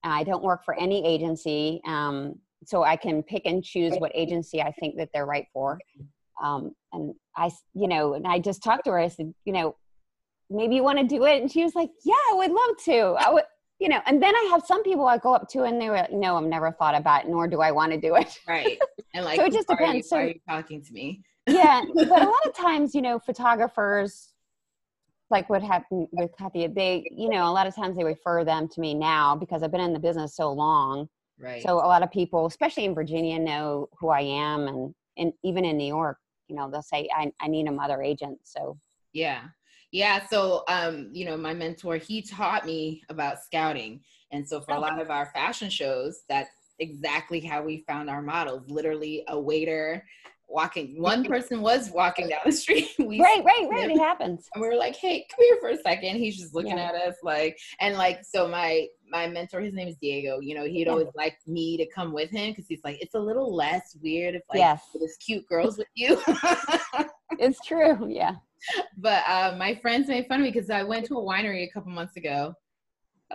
I 0.04 0.24
don't 0.24 0.42
work 0.42 0.64
for 0.64 0.74
any 0.74 1.04
agency, 1.06 1.80
um, 1.86 2.38
so 2.64 2.82
I 2.82 2.96
can 2.96 3.22
pick 3.22 3.42
and 3.46 3.62
choose 3.62 3.94
what 3.98 4.12
agency 4.14 4.60
I 4.62 4.72
think 4.72 4.96
that 4.96 5.10
they're 5.12 5.26
right 5.26 5.46
for. 5.52 5.78
Um, 6.42 6.72
and 6.92 7.14
I, 7.36 7.50
you 7.74 7.88
know, 7.88 8.14
and 8.14 8.26
I 8.26 8.38
just 8.38 8.62
talked 8.62 8.84
to 8.84 8.92
her. 8.92 8.98
I 8.98 9.08
said, 9.08 9.32
you 9.44 9.52
know, 9.52 9.76
maybe 10.50 10.74
you 10.76 10.82
want 10.82 10.98
to 10.98 11.04
do 11.06 11.24
it, 11.24 11.40
and 11.40 11.50
she 11.50 11.62
was 11.64 11.74
like, 11.74 11.90
yeah, 12.04 12.14
I 12.30 12.34
would 12.34 12.50
love 12.50 12.76
to. 12.84 12.98
I 13.18 13.32
would, 13.32 13.44
you 13.78 13.88
know. 13.88 14.00
And 14.06 14.22
then 14.22 14.34
I 14.34 14.48
have 14.52 14.62
some 14.64 14.82
people 14.82 15.06
I 15.06 15.18
go 15.18 15.34
up 15.34 15.48
to, 15.50 15.62
and 15.64 15.80
they 15.80 15.88
were, 15.90 16.06
no, 16.12 16.36
I've 16.36 16.44
never 16.44 16.72
thought 16.72 16.94
about 16.94 17.24
it, 17.24 17.30
nor 17.30 17.48
do 17.48 17.60
I 17.60 17.70
want 17.72 17.92
to 17.92 18.00
do 18.00 18.14
it. 18.16 18.38
Right. 18.46 18.78
And 19.14 19.24
like, 19.24 19.36
So 19.40 19.46
it 19.46 19.52
just 19.52 19.68
are 19.70 19.74
you- 19.80 19.86
depends. 19.86 20.08
So- 20.08 20.16
are 20.18 20.26
you 20.28 20.40
talking 20.48 20.82
to 20.82 20.92
me? 20.92 21.22
yeah 21.48 21.80
but 21.94 22.08
a 22.08 22.26
lot 22.26 22.44
of 22.46 22.52
times 22.54 22.94
you 22.94 23.00
know 23.00 23.18
photographers 23.18 24.34
like 25.30 25.48
what 25.48 25.62
happened 25.62 26.06
with 26.12 26.30
Kathy, 26.38 26.66
they 26.66 27.08
you 27.10 27.30
know 27.30 27.48
a 27.48 27.50
lot 27.50 27.66
of 27.66 27.74
times 27.74 27.96
they 27.96 28.04
refer 28.04 28.44
them 28.44 28.68
to 28.68 28.80
me 28.82 28.92
now 28.92 29.34
because 29.34 29.62
i've 29.62 29.70
been 29.72 29.80
in 29.80 29.94
the 29.94 29.98
business 29.98 30.36
so 30.36 30.52
long 30.52 31.08
Right. 31.40 31.62
so 31.62 31.74
a 31.74 31.86
lot 31.86 32.02
of 32.02 32.10
people 32.10 32.46
especially 32.46 32.84
in 32.84 32.94
virginia 32.94 33.38
know 33.38 33.88
who 33.98 34.08
i 34.08 34.20
am 34.20 34.66
and, 34.68 34.94
and 35.16 35.32
even 35.44 35.64
in 35.64 35.76
new 35.76 35.86
york 35.86 36.18
you 36.48 36.56
know 36.56 36.70
they'll 36.70 36.82
say 36.82 37.08
i, 37.16 37.30
I 37.40 37.48
need 37.48 37.66
a 37.68 37.72
mother 37.72 38.02
agent 38.02 38.38
so 38.44 38.78
Yeah. 39.12 39.42
Yeah. 39.90 40.26
So, 40.26 40.64
um, 40.68 41.08
you 41.12 41.24
know, 41.24 41.36
my 41.38 41.54
mentor, 41.54 41.96
he 41.96 42.20
taught 42.20 42.66
me 42.66 43.02
about 43.08 43.42
scouting. 43.42 44.02
And 44.32 44.46
so 44.46 44.60
for 44.60 44.74
a 44.74 44.78
lot 44.78 45.00
of 45.00 45.10
our 45.10 45.30
fashion 45.32 45.70
shows, 45.70 46.24
that's 46.28 46.50
exactly 46.78 47.40
how 47.40 47.62
we 47.62 47.84
found 47.88 48.10
our 48.10 48.20
models. 48.20 48.68
Literally 48.68 49.24
a 49.28 49.40
waiter 49.40 50.04
walking, 50.46 51.00
one 51.00 51.24
person 51.32 51.62
was 51.62 51.90
walking 51.90 52.28
down 52.28 52.40
the 52.44 52.52
street. 52.52 52.90
We 52.98 53.18
right 53.18 53.42
right 53.42 53.66
right 53.70 53.84
him, 53.90 53.92
it 53.92 53.98
happens 53.98 54.46
And 54.52 54.60
we 54.60 54.68
were 54.68 54.76
like, 54.76 54.94
hey, 54.94 55.26
come 55.30 55.42
here 55.46 55.56
for 55.58 55.70
a 55.70 55.78
second. 55.78 56.16
He's 56.16 56.36
just 56.36 56.54
looking 56.54 56.76
Yeah. 56.76 56.90
at 56.90 56.94
us 56.94 57.14
like, 57.22 57.58
and 57.80 57.96
like, 57.96 58.24
so 58.24 58.46
my, 58.46 58.86
my 59.10 59.26
mentor, 59.26 59.60
his 59.60 59.74
name 59.74 59.88
is 59.88 59.96
Diego, 59.96 60.40
you 60.40 60.54
know, 60.54 60.64
he'd 60.64 60.86
Yeah. 60.86 60.92
always 60.92 61.08
like 61.14 61.38
me 61.46 61.76
to 61.76 61.86
come 61.86 62.12
with 62.12 62.30
him 62.30 62.50
because 62.50 62.66
he's 62.66 62.82
like, 62.84 62.98
it's 63.00 63.14
a 63.14 63.20
little 63.20 63.54
less 63.54 63.96
weird 64.02 64.34
if 64.34 64.42
like 64.48 64.58
yes 64.58 64.82
there's 64.94 65.16
cute 65.16 65.46
girls 65.46 65.78
with 65.78 65.88
you. 65.94 66.20
it's 67.38 67.60
true 67.66 68.08
yeah 68.08 68.34
but 68.96 69.22
uh, 69.28 69.54
my 69.56 69.74
friends 69.76 70.08
made 70.08 70.26
fun 70.26 70.40
of 70.40 70.44
me 70.44 70.50
because 70.50 70.70
I 70.70 70.82
went 70.82 71.06
to 71.06 71.14
a 71.18 71.22
winery 71.22 71.64
a 71.64 71.70
couple 71.70 71.92
months 71.92 72.16
ago, 72.16 72.54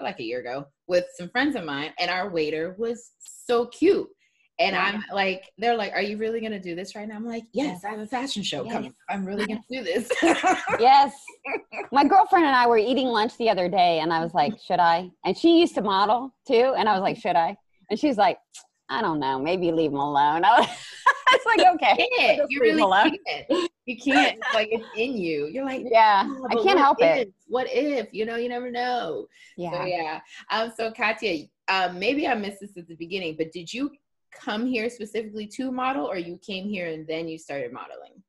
like 0.02 0.20
a 0.20 0.24
year 0.24 0.42
ago, 0.42 0.66
with 0.88 1.06
some 1.18 1.30
friends 1.30 1.56
of 1.56 1.64
mine, 1.64 1.94
and 2.00 2.12
our 2.12 2.30
waiter 2.30 2.76
was 2.78 3.12
so 3.20 3.68
cute. 3.68 4.08
And 4.60 4.76
Yeah. 4.76 4.84
I'm 4.84 5.04
like, 5.16 5.52
they're 5.58 5.76
like, 5.76 5.94
"Are 5.94 6.02
you 6.02 6.18
really 6.18 6.40
gonna 6.40 6.60
do 6.60 6.76
this 6.76 6.96
right 6.96 7.08
now?" 7.08 7.16
I'm 7.16 7.26
like, 7.26 7.44
"Yes, 7.54 7.84
I 7.84 7.90
have 7.90 8.00
a 8.00 8.08
fashion 8.08 8.44
show 8.44 8.64
Yes. 8.64 8.74
coming. 8.74 8.94
I'm 9.10 9.26
really 9.26 9.46
gonna 9.48 9.64
do 9.70 9.84
this." 9.84 10.12
yes 10.80 11.14
my 11.92 12.04
girlfriend 12.04 12.46
and 12.46 12.56
i 12.56 12.66
were 12.68 12.78
eating 12.78 13.08
lunch 13.08 13.36
the 13.38 13.50
other 13.50 13.68
day 13.70 14.00
and 14.00 14.12
i 14.14 14.20
was 14.24 14.34
like 14.34 14.54
should 14.66 14.80
i 14.80 15.10
and 15.26 15.38
she 15.38 15.60
used 15.60 15.76
to 15.76 15.82
model 15.82 16.34
too 16.48 16.74
and 16.78 16.88
i 16.88 16.94
was 16.94 17.02
like 17.02 17.18
should 17.18 17.36
i 17.36 17.56
and 17.90 18.00
she's 18.00 18.18
like 18.18 18.38
i 18.90 19.02
don't 19.02 19.20
know 19.20 19.40
maybe 19.40 19.72
leave 19.72 19.92
him 19.92 20.00
alone 20.00 20.44
i 20.46 20.60
was, 20.60 20.70
like 21.46 21.68
okay 21.76 21.96
You 22.00 22.08
can't. 22.18 22.38
You 22.50 22.60
leave 22.62 22.62
really 22.62 22.82
alone. 22.84 23.12
can't. 23.28 23.46
You 23.86 23.98
can't. 23.98 24.38
It's 24.40 24.54
like 24.54 24.70
it's 24.72 24.88
in 24.96 25.18
you. 25.18 25.48
You're 25.48 25.66
like, 25.66 25.84
yeah 25.90 26.24
"Oh, 26.26 26.48
i 26.50 26.56
can't 26.56 26.80
help 26.80 26.98
it? 27.02 27.32
What 27.48 27.68
if? 27.70 28.08
You 28.14 28.26
know, 28.26 28.38
you 28.38 28.48
never 28.50 28.72
know. 28.72 29.28
yeah 29.58 29.72
So 29.82 29.86
yeah. 29.86 30.20
Um. 30.50 30.72
So 30.76 30.92
Katya, 30.92 31.46
um, 31.68 32.00
maybe 32.00 32.26
I 32.28 32.34
missed 32.34 32.62
this 32.62 32.78
at 32.78 32.88
the 32.88 32.96
beginning, 32.96 33.36
but 33.38 33.52
did 33.52 33.72
you 33.74 33.92
come 34.40 34.66
here 34.66 34.90
specifically 34.90 35.48
to 35.48 35.72
model, 35.72 36.06
or 36.06 36.18
you 36.18 36.38
came 36.38 36.68
here 36.68 36.88
and 36.88 37.08
then 37.08 37.28
you 37.28 37.38
started 37.38 37.72
modeling? 37.72 38.22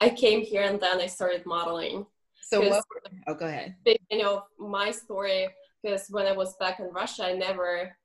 I 0.00 0.10
came 0.10 0.42
here 0.42 0.62
and 0.62 0.80
then 0.80 1.00
I 1.00 1.06
started 1.06 1.46
modeling. 1.46 2.06
So 2.42 2.60
what? 2.68 2.84
Oh, 3.26 3.34
go 3.34 3.46
ahead. 3.46 3.74
You 3.86 4.18
know 4.18 4.44
my 4.58 4.90
story 4.90 5.48
because 5.82 6.06
when 6.10 6.26
I 6.26 6.32
was 6.32 6.56
back 6.56 6.78
in 6.80 6.86
Russia, 6.92 7.24
I 7.26 7.32
never 7.32 7.96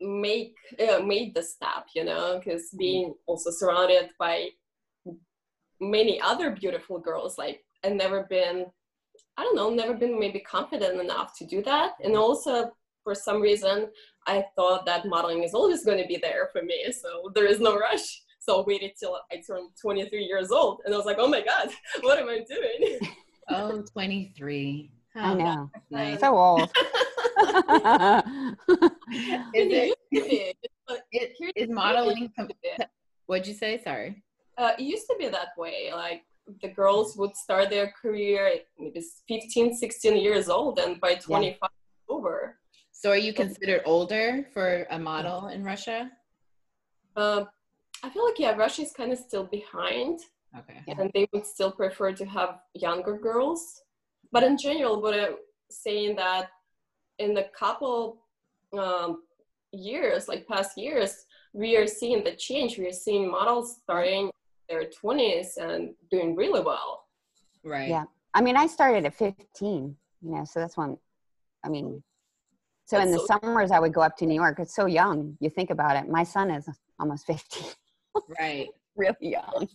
make 0.00 0.54
uh, 0.78 1.00
made 1.00 1.34
the 1.34 1.42
step. 1.42 1.86
You 1.94 2.04
know, 2.04 2.38
because 2.38 2.62
mm-hmm. 2.68 2.78
being 2.78 3.14
also 3.26 3.50
surrounded 3.50 4.10
by 4.18 4.50
many 5.80 6.20
other 6.20 6.50
beautiful 6.50 6.98
girls, 6.98 7.38
like 7.38 7.64
I 7.84 7.88
never 7.88 8.24
been, 8.24 8.66
I 9.36 9.42
don't 9.42 9.56
know, 9.56 9.70
never 9.70 9.94
been 9.94 10.18
maybe 10.18 10.40
confident 10.40 11.00
enough 11.00 11.36
to 11.38 11.44
do 11.44 11.62
that, 11.62 11.94
and 12.04 12.16
also 12.16 12.70
for 13.02 13.14
some 13.14 13.40
reason 13.40 13.88
I 14.26 14.44
thought 14.56 14.86
that 14.86 15.06
modeling 15.06 15.42
is 15.42 15.54
always 15.54 15.84
going 15.84 15.98
to 15.98 16.06
be 16.06 16.16
there 16.16 16.48
for 16.52 16.62
me, 16.62 16.92
so 16.92 17.30
there 17.34 17.46
is 17.46 17.60
no 17.60 17.78
rush. 17.78 18.22
So 18.38 18.60
I 18.60 18.64
waited 18.66 18.92
till 18.98 19.18
I 19.30 19.36
turned 19.46 19.70
23 19.80 20.22
years 20.24 20.50
old, 20.50 20.80
and 20.84 20.94
I 20.94 20.96
was 20.96 21.06
like, 21.06 21.18
oh 21.18 21.28
my 21.28 21.42
god, 21.42 21.70
what 22.02 22.18
am 22.18 22.28
I 22.28 22.44
doing? 22.48 23.00
Oh, 23.52 23.82
23. 23.82 24.92
Oh, 25.16 25.20
I 25.20 25.34
know. 25.34 25.70
Nice. 25.90 26.20
So 26.20 26.38
old. 26.38 26.70
is 29.54 29.92
it, 30.12 30.56
it, 31.12 31.52
is 31.56 31.68
modeling 31.70 32.30
what'd 33.26 33.46
you 33.46 33.54
say 33.54 33.80
sorry 33.82 34.22
uh, 34.58 34.72
it 34.78 34.82
used 34.82 35.06
to 35.06 35.16
be 35.18 35.28
that 35.28 35.48
way 35.56 35.90
like 35.92 36.22
the 36.62 36.68
girls 36.68 37.16
would 37.16 37.34
start 37.36 37.70
their 37.70 37.92
career 38.00 38.60
maybe 38.78 39.02
15 39.28 39.74
16 39.76 40.16
years 40.16 40.48
old 40.48 40.78
and 40.78 41.00
by 41.00 41.14
25 41.14 41.56
yeah. 41.60 41.66
over 41.66 41.79
so 43.00 43.10
are 43.10 43.16
you 43.16 43.32
considered 43.32 43.82
older 43.84 44.46
for 44.52 44.86
a 44.90 44.98
model 44.98 45.48
in 45.48 45.64
russia 45.64 46.10
uh, 47.16 47.44
i 48.02 48.10
feel 48.10 48.24
like 48.24 48.38
yeah 48.38 48.54
russia 48.56 48.82
is 48.82 48.92
kind 48.92 49.12
of 49.12 49.18
still 49.18 49.44
behind 49.44 50.20
okay 50.58 50.80
and 50.88 51.10
they 51.14 51.28
would 51.32 51.46
still 51.46 51.72
prefer 51.72 52.12
to 52.12 52.24
have 52.24 52.58
younger 52.74 53.16
girls 53.18 53.82
but 54.32 54.42
in 54.42 54.56
general 54.56 55.00
what 55.00 55.14
i'm 55.18 55.36
saying 55.70 56.16
that 56.16 56.48
in 57.18 57.34
the 57.34 57.46
couple 57.56 58.22
um, 58.76 59.22
years, 59.72 60.28
like 60.28 60.46
past 60.48 60.76
years, 60.76 61.26
we 61.52 61.76
are 61.76 61.86
seeing 61.86 62.24
the 62.24 62.32
change. 62.32 62.78
We 62.78 62.86
are 62.86 62.92
seeing 62.92 63.30
models 63.30 63.78
starting 63.82 64.30
their 64.68 64.84
20s 64.84 65.56
and 65.58 65.94
doing 66.10 66.36
really 66.36 66.62
well. 66.62 67.04
Right. 67.64 67.88
Yeah. 67.88 68.04
I 68.34 68.40
mean, 68.40 68.56
I 68.56 68.66
started 68.66 69.04
at 69.04 69.14
15, 69.14 69.96
you 70.22 70.30
know, 70.30 70.44
so 70.44 70.60
that's 70.60 70.76
when, 70.76 70.96
I 71.64 71.68
mean, 71.68 72.02
so 72.90 72.96
that's 72.96 73.06
in 73.06 73.12
the 73.12 73.18
so 73.20 73.38
summers, 73.40 73.70
I 73.70 73.78
would 73.78 73.94
go 73.94 74.00
up 74.00 74.16
to 74.16 74.26
New 74.26 74.34
York. 74.34 74.58
It's 74.58 74.74
so 74.74 74.86
young. 74.86 75.36
You 75.38 75.48
think 75.48 75.70
about 75.70 75.94
it. 75.94 76.08
My 76.08 76.24
son 76.24 76.50
is 76.50 76.68
almost 76.98 77.24
15. 77.24 77.68
right. 78.36 78.66
really 78.96 79.14
young. 79.20 79.68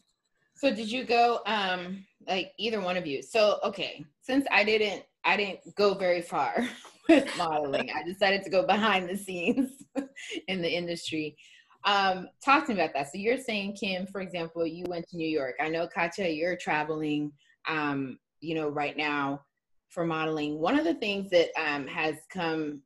So 0.53 0.69
did 0.75 0.91
you 0.91 1.05
go, 1.05 1.39
um, 1.45 2.05
like 2.27 2.51
either 2.59 2.81
one 2.81 2.97
of 2.97 3.07
you? 3.07 3.21
So, 3.21 3.59
okay, 3.63 4.03
since 4.21 4.45
I 4.51 4.65
didn't, 4.65 5.03
I 5.23 5.37
didn't 5.37 5.75
go 5.75 5.93
very 5.93 6.21
far 6.21 6.67
with 7.09 7.25
modeling. 7.37 7.89
I 7.95 8.03
decided 8.03 8.43
to 8.43 8.49
go 8.49 8.67
behind 8.67 9.07
the 9.07 9.15
scenes 9.15 9.71
in 10.49 10.61
the 10.61 10.69
industry. 10.69 11.37
Um, 11.85 12.27
talk 12.43 12.65
to 12.65 12.73
me 12.73 12.81
about 12.81 12.93
that. 12.95 13.13
So 13.13 13.17
you're 13.17 13.39
saying, 13.39 13.77
Kim, 13.79 14.07
for 14.07 14.19
example, 14.19 14.67
you 14.67 14.83
went 14.89 15.07
to 15.09 15.17
New 15.17 15.27
York. 15.27 15.55
I 15.61 15.69
know 15.69 15.87
Katya, 15.87 16.27
you're 16.27 16.57
traveling, 16.57 17.31
um, 17.65 18.19
you 18.41 18.55
know, 18.55 18.67
right 18.67 18.97
now 18.97 19.45
for 19.87 20.05
modeling. 20.05 20.59
One 20.59 20.77
of 20.77 20.83
the 20.83 20.95
things 20.95 21.29
that 21.29 21.51
um, 21.57 21.87
has 21.87 22.15
come, 22.29 22.81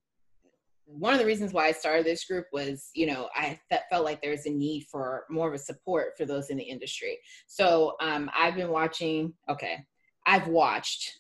one 0.92 1.14
of 1.14 1.20
the 1.20 1.26
reasons 1.26 1.54
why 1.54 1.68
I 1.68 1.72
started 1.72 2.06
this 2.06 2.26
group 2.26 2.48
was, 2.52 2.90
you 2.96 3.06
know, 3.06 3.30
I 3.36 3.60
felt 3.92 4.06
like 4.06 4.22
there's 4.22 4.46
a 4.46 4.50
need 4.50 4.86
for 4.92 5.26
more 5.30 5.48
of 5.48 5.54
a 5.54 5.60
support 5.60 6.18
for 6.18 6.26
those 6.26 6.50
in 6.50 6.58
the 6.58 6.64
industry. 6.64 7.20
So 7.48 7.96
um, 8.02 8.30
I've 8.36 8.56
been 8.56 8.70
watching. 8.70 9.34
Okay, 9.50 9.78
I've 10.26 10.48
watched 10.48 11.20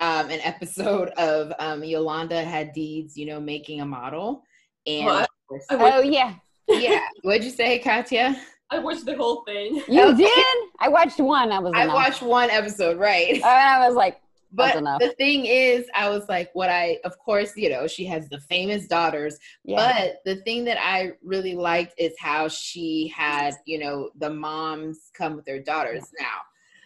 um, 0.00 0.30
an 0.30 0.40
episode 0.42 1.08
of 1.18 1.52
um, 1.58 1.84
Yolanda 1.84 2.42
Hadid's, 2.44 3.16
you 3.16 3.26
know, 3.26 3.40
making 3.40 3.82
a 3.82 3.86
model. 3.86 4.42
And 4.86 5.26
oh 5.70 6.00
yeah, 6.00 6.34
yeah. 6.68 7.06
What'd 7.22 7.44
you 7.44 7.50
say, 7.50 7.78
Katya? 7.78 8.40
I 8.70 8.78
watched 8.78 9.04
the 9.04 9.16
whole 9.16 9.44
thing. 9.44 9.82
You 9.86 10.02
okay. 10.08 10.16
did? 10.16 10.56
I 10.80 10.88
watched 10.88 11.20
one. 11.20 11.52
I 11.52 11.58
was. 11.58 11.72
I 11.76 11.86
watched 11.86 12.22
one 12.22 12.50
episode, 12.50 12.98
right? 12.98 13.34
And 13.34 13.44
I 13.44 13.86
was 13.86 13.94
like, 13.94 14.20
but 14.56 14.74
the 14.98 15.14
thing 15.18 15.46
is, 15.46 15.86
I 15.94 16.08
was 16.08 16.28
like, 16.28 16.50
what 16.54 16.70
I, 16.70 16.98
of 17.04 17.18
course, 17.18 17.56
you 17.56 17.70
know, 17.70 17.86
she 17.86 18.04
has 18.06 18.28
the 18.28 18.40
famous 18.40 18.86
daughters. 18.86 19.38
Yeah. 19.64 19.76
But 19.76 20.16
the 20.24 20.42
thing 20.42 20.64
that 20.64 20.78
I 20.82 21.12
really 21.22 21.54
liked 21.54 21.94
is 21.98 22.14
how 22.18 22.48
she 22.48 23.12
had, 23.14 23.54
you 23.66 23.78
know, 23.78 24.10
the 24.18 24.30
moms 24.30 25.10
come 25.14 25.36
with 25.36 25.44
their 25.44 25.62
daughters 25.62 26.04
yeah. 26.18 26.26
now. 26.26 26.38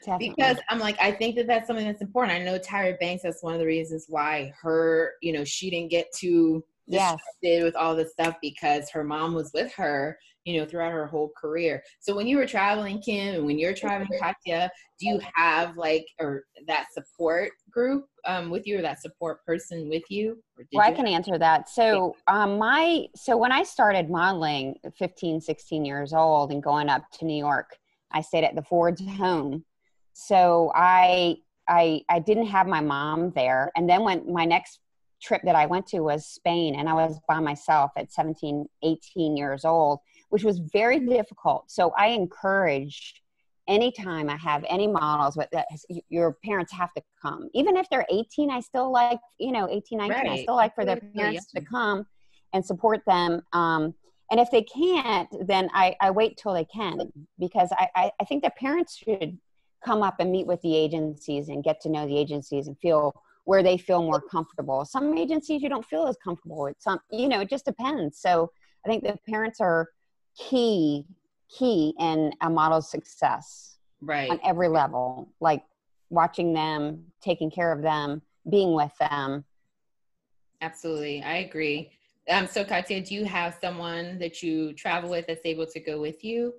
Definitely. 0.03 0.35
Because 0.37 0.57
I'm 0.69 0.79
like, 0.79 0.97
I 1.01 1.13
think 1.13 1.37
that 1.37 1.47
that's 1.47 1.67
something 1.67 1.87
that's 1.87 2.01
important. 2.01 2.39
I 2.39 2.43
know 2.43 2.59
Tyra 2.59 2.99
Banks. 2.99 3.23
That's 3.23 3.43
one 3.43 3.53
of 3.53 3.61
the 3.61 3.67
reasons 3.67 4.07
why 4.09 4.53
her, 4.61 5.13
you 5.21 5.33
know, 5.33 5.45
she 5.45 5.71
didn't 5.71 5.91
get 5.91 6.11
too 6.15 6.65
distracted 6.89 7.21
yes. 7.43 7.63
with 7.63 7.77
all 7.77 7.95
this 7.95 8.13
stuff 8.13 8.37
because 8.43 8.91
her 8.91 9.05
mom 9.05 9.35
was 9.35 9.53
with 9.53 9.73
her, 9.75 10.19
you 10.45 10.59
know, 10.59 10.67
throughout 10.67 10.93
her 10.93 11.07
whole 11.07 11.31
career. 11.39 11.83
So 12.01 12.17
when 12.17 12.27
you 12.27 12.39
were 12.39 12.47
traveling, 12.47 13.01
Kim, 13.03 13.35
and 13.35 13.47
when 13.47 13.59
you're 13.59 13.75
traveling, 13.75 14.09
mm-hmm. 14.09 14.25
Katya, 14.25 14.71
do 14.99 15.07
you 15.07 15.21
have 15.35 15.77
like 15.77 16.07
or 16.19 16.45
that 16.67 16.87
support 16.93 17.53
group 17.71 18.07
um, 18.25 18.51
with 18.51 18.67
you, 18.67 18.79
or 18.79 18.83
that 18.83 19.01
support 19.01 19.45
person 19.45 19.89
with 19.89 20.03
you? 20.11 20.43
well, 20.73 20.87
I 20.87 20.93
can 20.93 21.07
answer 21.07 21.39
that. 21.39 21.69
So 21.69 22.17
um, 22.27 22.59
my 22.59 23.07
so 23.15 23.37
when 23.37 23.53
I 23.53 23.63
started 23.63 24.11
modeling, 24.11 24.77
15, 24.99 25.41
16 25.41 25.85
years 25.85 26.13
old, 26.13 26.53
and 26.53 26.63
going 26.63 26.89
up 26.89 27.05
to 27.19 27.25
New 27.25 27.39
York, 27.39 27.77
I 28.13 28.21
stayed 28.21 28.45
at 28.45 28.55
the 28.55 28.63
Ford's 28.63 29.01
home 29.01 29.65
so 30.21 30.71
I 30.75 31.37
I 31.69 32.03
I 32.09 32.19
didn't 32.19 32.47
have 32.47 32.67
my 32.67 32.81
mom 32.81 33.31
there. 33.31 33.71
And 33.77 33.89
then 33.89 34.03
when 34.05 34.31
my 34.33 34.45
next 34.45 34.81
trip 35.23 35.43
that 35.45 35.55
I 35.55 35.67
went 35.67 35.87
to 35.89 36.01
was 36.01 36.27
Spain 36.27 36.75
and 36.75 36.89
I 36.89 36.95
was 36.95 37.19
by 37.29 37.41
myself 37.41 37.91
at 37.97 38.13
17, 38.13 38.67
18 38.83 39.37
years 39.37 39.65
old, 39.65 39.99
which 40.31 40.45
was 40.45 40.59
very 40.59 40.99
difficult. 41.01 41.71
So 41.71 41.93
I 41.97 42.09
encourage 42.09 43.15
anytime 43.71 44.29
I 44.29 44.37
have 44.37 44.65
any 44.69 44.87
models 44.87 45.39
that 45.53 45.67
your 46.09 46.37
parents 46.45 46.73
have 46.73 46.93
to 46.95 47.03
come. 47.23 47.49
Even 47.55 47.77
if 47.77 47.89
they're 47.89 48.07
18, 48.11 48.51
I 48.51 48.61
still 48.61 48.93
like, 48.93 49.21
you 49.39 49.53
know, 49.53 49.69
18, 49.71 49.99
19, 49.99 50.11
right. 50.11 50.29
I 50.29 50.43
still 50.43 50.57
like 50.57 50.75
for 50.75 50.85
their 50.85 50.97
parents 50.97 51.47
yeah. 51.55 51.61
to 51.61 51.67
come 51.67 52.05
and 52.53 52.67
support 52.67 53.01
them. 53.07 53.41
Um, 53.53 53.95
and 54.31 54.39
if 54.39 54.51
they 54.51 54.63
can't, 54.63 55.29
then 55.47 55.71
I, 55.73 55.97
I 56.01 56.11
wait 56.11 56.37
till 56.37 56.53
they 56.53 56.65
can 56.65 57.13
because 57.39 57.71
I, 57.73 57.89
I, 57.95 58.11
I 58.21 58.25
think 58.25 58.43
that 58.43 58.57
parents 58.57 58.97
should 58.97 59.39
come 59.85 60.03
up 60.03 60.17
and 60.19 60.31
meet 60.31 60.47
with 60.47 60.61
the 60.63 60.77
agencies 60.77 61.49
and 61.49 61.65
get 61.65 61.81
to 61.83 61.89
know 61.89 62.07
the 62.07 62.19
agencies 62.19 62.67
and 62.67 62.77
feel 62.79 63.15
where 63.45 63.63
they 63.63 63.79
feel 63.79 64.03
more 64.03 64.21
comfortable. 64.21 64.85
Some 64.85 65.17
agencies 65.17 65.63
you 65.63 65.69
don't 65.69 65.85
feel 65.87 66.07
as 66.07 66.17
comfortable 66.23 66.63
with. 66.63 66.77
Some, 66.79 67.01
you 67.11 67.29
know, 67.29 67.41
it 67.41 67.49
just 67.49 67.65
depends. 67.65 68.21
So 68.21 68.51
I 68.85 68.89
think 68.89 69.03
the 69.03 69.17
parents 69.29 69.61
are 69.61 69.89
key, 70.37 71.07
key 71.51 71.95
in 71.99 72.33
a 72.41 72.51
model's 72.51 72.91
success. 72.91 73.79
Right. 74.01 74.31
On 74.31 74.41
every 74.45 74.69
level, 74.69 75.29
like 75.41 75.63
watching 76.09 76.53
them, 76.53 77.05
taking 77.21 77.51
care 77.51 77.73
of 77.73 77.83
them, 77.83 78.23
being 78.49 78.73
with 78.75 78.93
them. 78.99 79.45
Absolutely, 80.63 81.23
I 81.23 81.39
agree. 81.39 81.91
Um, 82.29 82.47
so 82.47 82.65
Katya, 82.65 83.03
do 83.03 83.15
you 83.15 83.25
have 83.25 83.57
someone 83.61 84.19
that 84.19 84.43
you 84.43 84.73
travel 84.75 85.11
with 85.11 85.27
that's 85.27 85.45
able 85.45 85.67
to 85.67 85.81
go 85.81 86.01
with 86.01 86.25
you? 86.25 86.55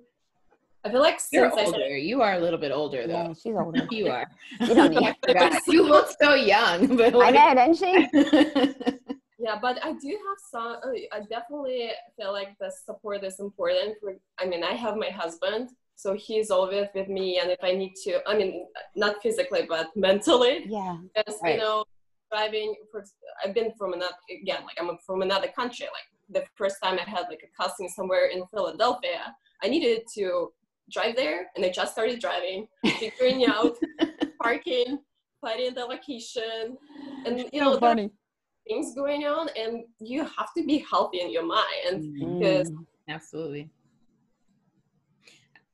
I 0.84 0.90
feel 0.90 1.00
like 1.00 1.20
you're 1.30 1.50
older. 1.56 1.96
You 1.96 2.22
are 2.22 2.34
a 2.34 2.40
little 2.40 2.58
bit 2.58 2.72
older 2.72 3.06
though. 3.06 3.28
Yeah, 3.28 3.32
she's 3.34 3.54
older. 3.54 3.86
you 3.90 4.08
are. 4.08 4.28
You 4.60 4.74
don't 4.74 4.90
need. 4.90 5.14
you 5.68 5.84
look 5.84 6.08
so 6.20 6.34
young. 6.34 6.96
But 6.96 7.14
like... 7.14 7.36
I 7.36 7.54
know, 7.54 7.54
doesn't 7.54 7.76
she? 7.76 8.98
yeah, 9.42 9.58
but 9.60 9.84
I 9.84 9.92
do 9.94 10.08
have 10.08 10.38
some. 10.50 10.76
Uh, 10.84 11.16
I 11.16 11.20
definitely 11.28 11.90
feel 12.16 12.32
like 12.32 12.56
the 12.60 12.70
support 12.86 13.24
is 13.24 13.40
important. 13.40 13.96
For, 14.00 14.14
I 14.38 14.46
mean, 14.46 14.62
I 14.62 14.72
have 14.72 14.96
my 14.96 15.10
husband, 15.10 15.70
so 15.96 16.14
he's 16.14 16.52
always 16.52 16.86
with 16.94 17.08
me, 17.08 17.40
and 17.40 17.50
if 17.50 17.58
I 17.60 17.72
need 17.72 17.94
to, 18.04 18.20
I 18.28 18.36
mean, 18.36 18.68
not 18.94 19.20
physically 19.20 19.66
but 19.68 19.88
mentally. 19.96 20.64
Yeah. 20.68 20.96
Because 21.12 21.40
right. 21.42 21.54
you 21.54 21.60
know, 21.60 21.84
driving. 22.30 22.76
For, 22.92 23.04
I've 23.44 23.52
been 23.52 23.72
from 23.76 23.94
another 23.94 24.14
again, 24.30 24.62
like 24.64 24.76
I'm 24.80 24.96
from 25.04 25.22
another 25.22 25.48
country. 25.48 25.86
Like 25.86 26.06
the 26.30 26.46
first 26.54 26.76
time 26.80 27.00
I 27.04 27.10
had 27.10 27.24
like 27.28 27.42
a 27.42 27.50
casting 27.60 27.88
somewhere 27.88 28.26
in 28.26 28.44
Philadelphia, 28.54 29.34
I 29.64 29.68
needed 29.68 30.02
to 30.14 30.52
drive 30.88 31.16
there 31.16 31.46
and 31.56 31.64
I 31.64 31.70
just 31.70 31.92
started 31.92 32.20
driving, 32.20 32.68
figuring 33.00 33.44
out 33.46 33.76
parking, 34.40 35.00
finding 35.40 35.74
the 35.74 35.84
location, 35.84 36.76
and 37.26 37.44
you 37.52 37.60
know, 37.60 37.76
funny. 37.80 38.12
Things 38.66 38.94
going 38.94 39.24
on, 39.24 39.48
and 39.56 39.84
you 40.00 40.22
have 40.22 40.52
to 40.56 40.64
be 40.64 40.84
healthy 40.90 41.20
in 41.20 41.32
your 41.32 41.46
mind 41.46 42.14
because 42.14 42.70
mm, 42.70 42.86
absolutely. 43.08 43.70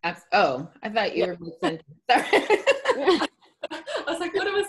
Abs- 0.04 0.26
oh, 0.32 0.68
I 0.82 0.88
thought 0.88 1.16
you 1.16 1.26
yeah. 1.26 1.34
were. 1.38 1.78
Sorry. 2.10 3.28
I 3.70 4.04
was 4.06 4.20
like, 4.20 4.34
what 4.34 4.46
am 4.46 4.54
I? 4.54 4.64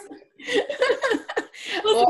well, 1.84 2.08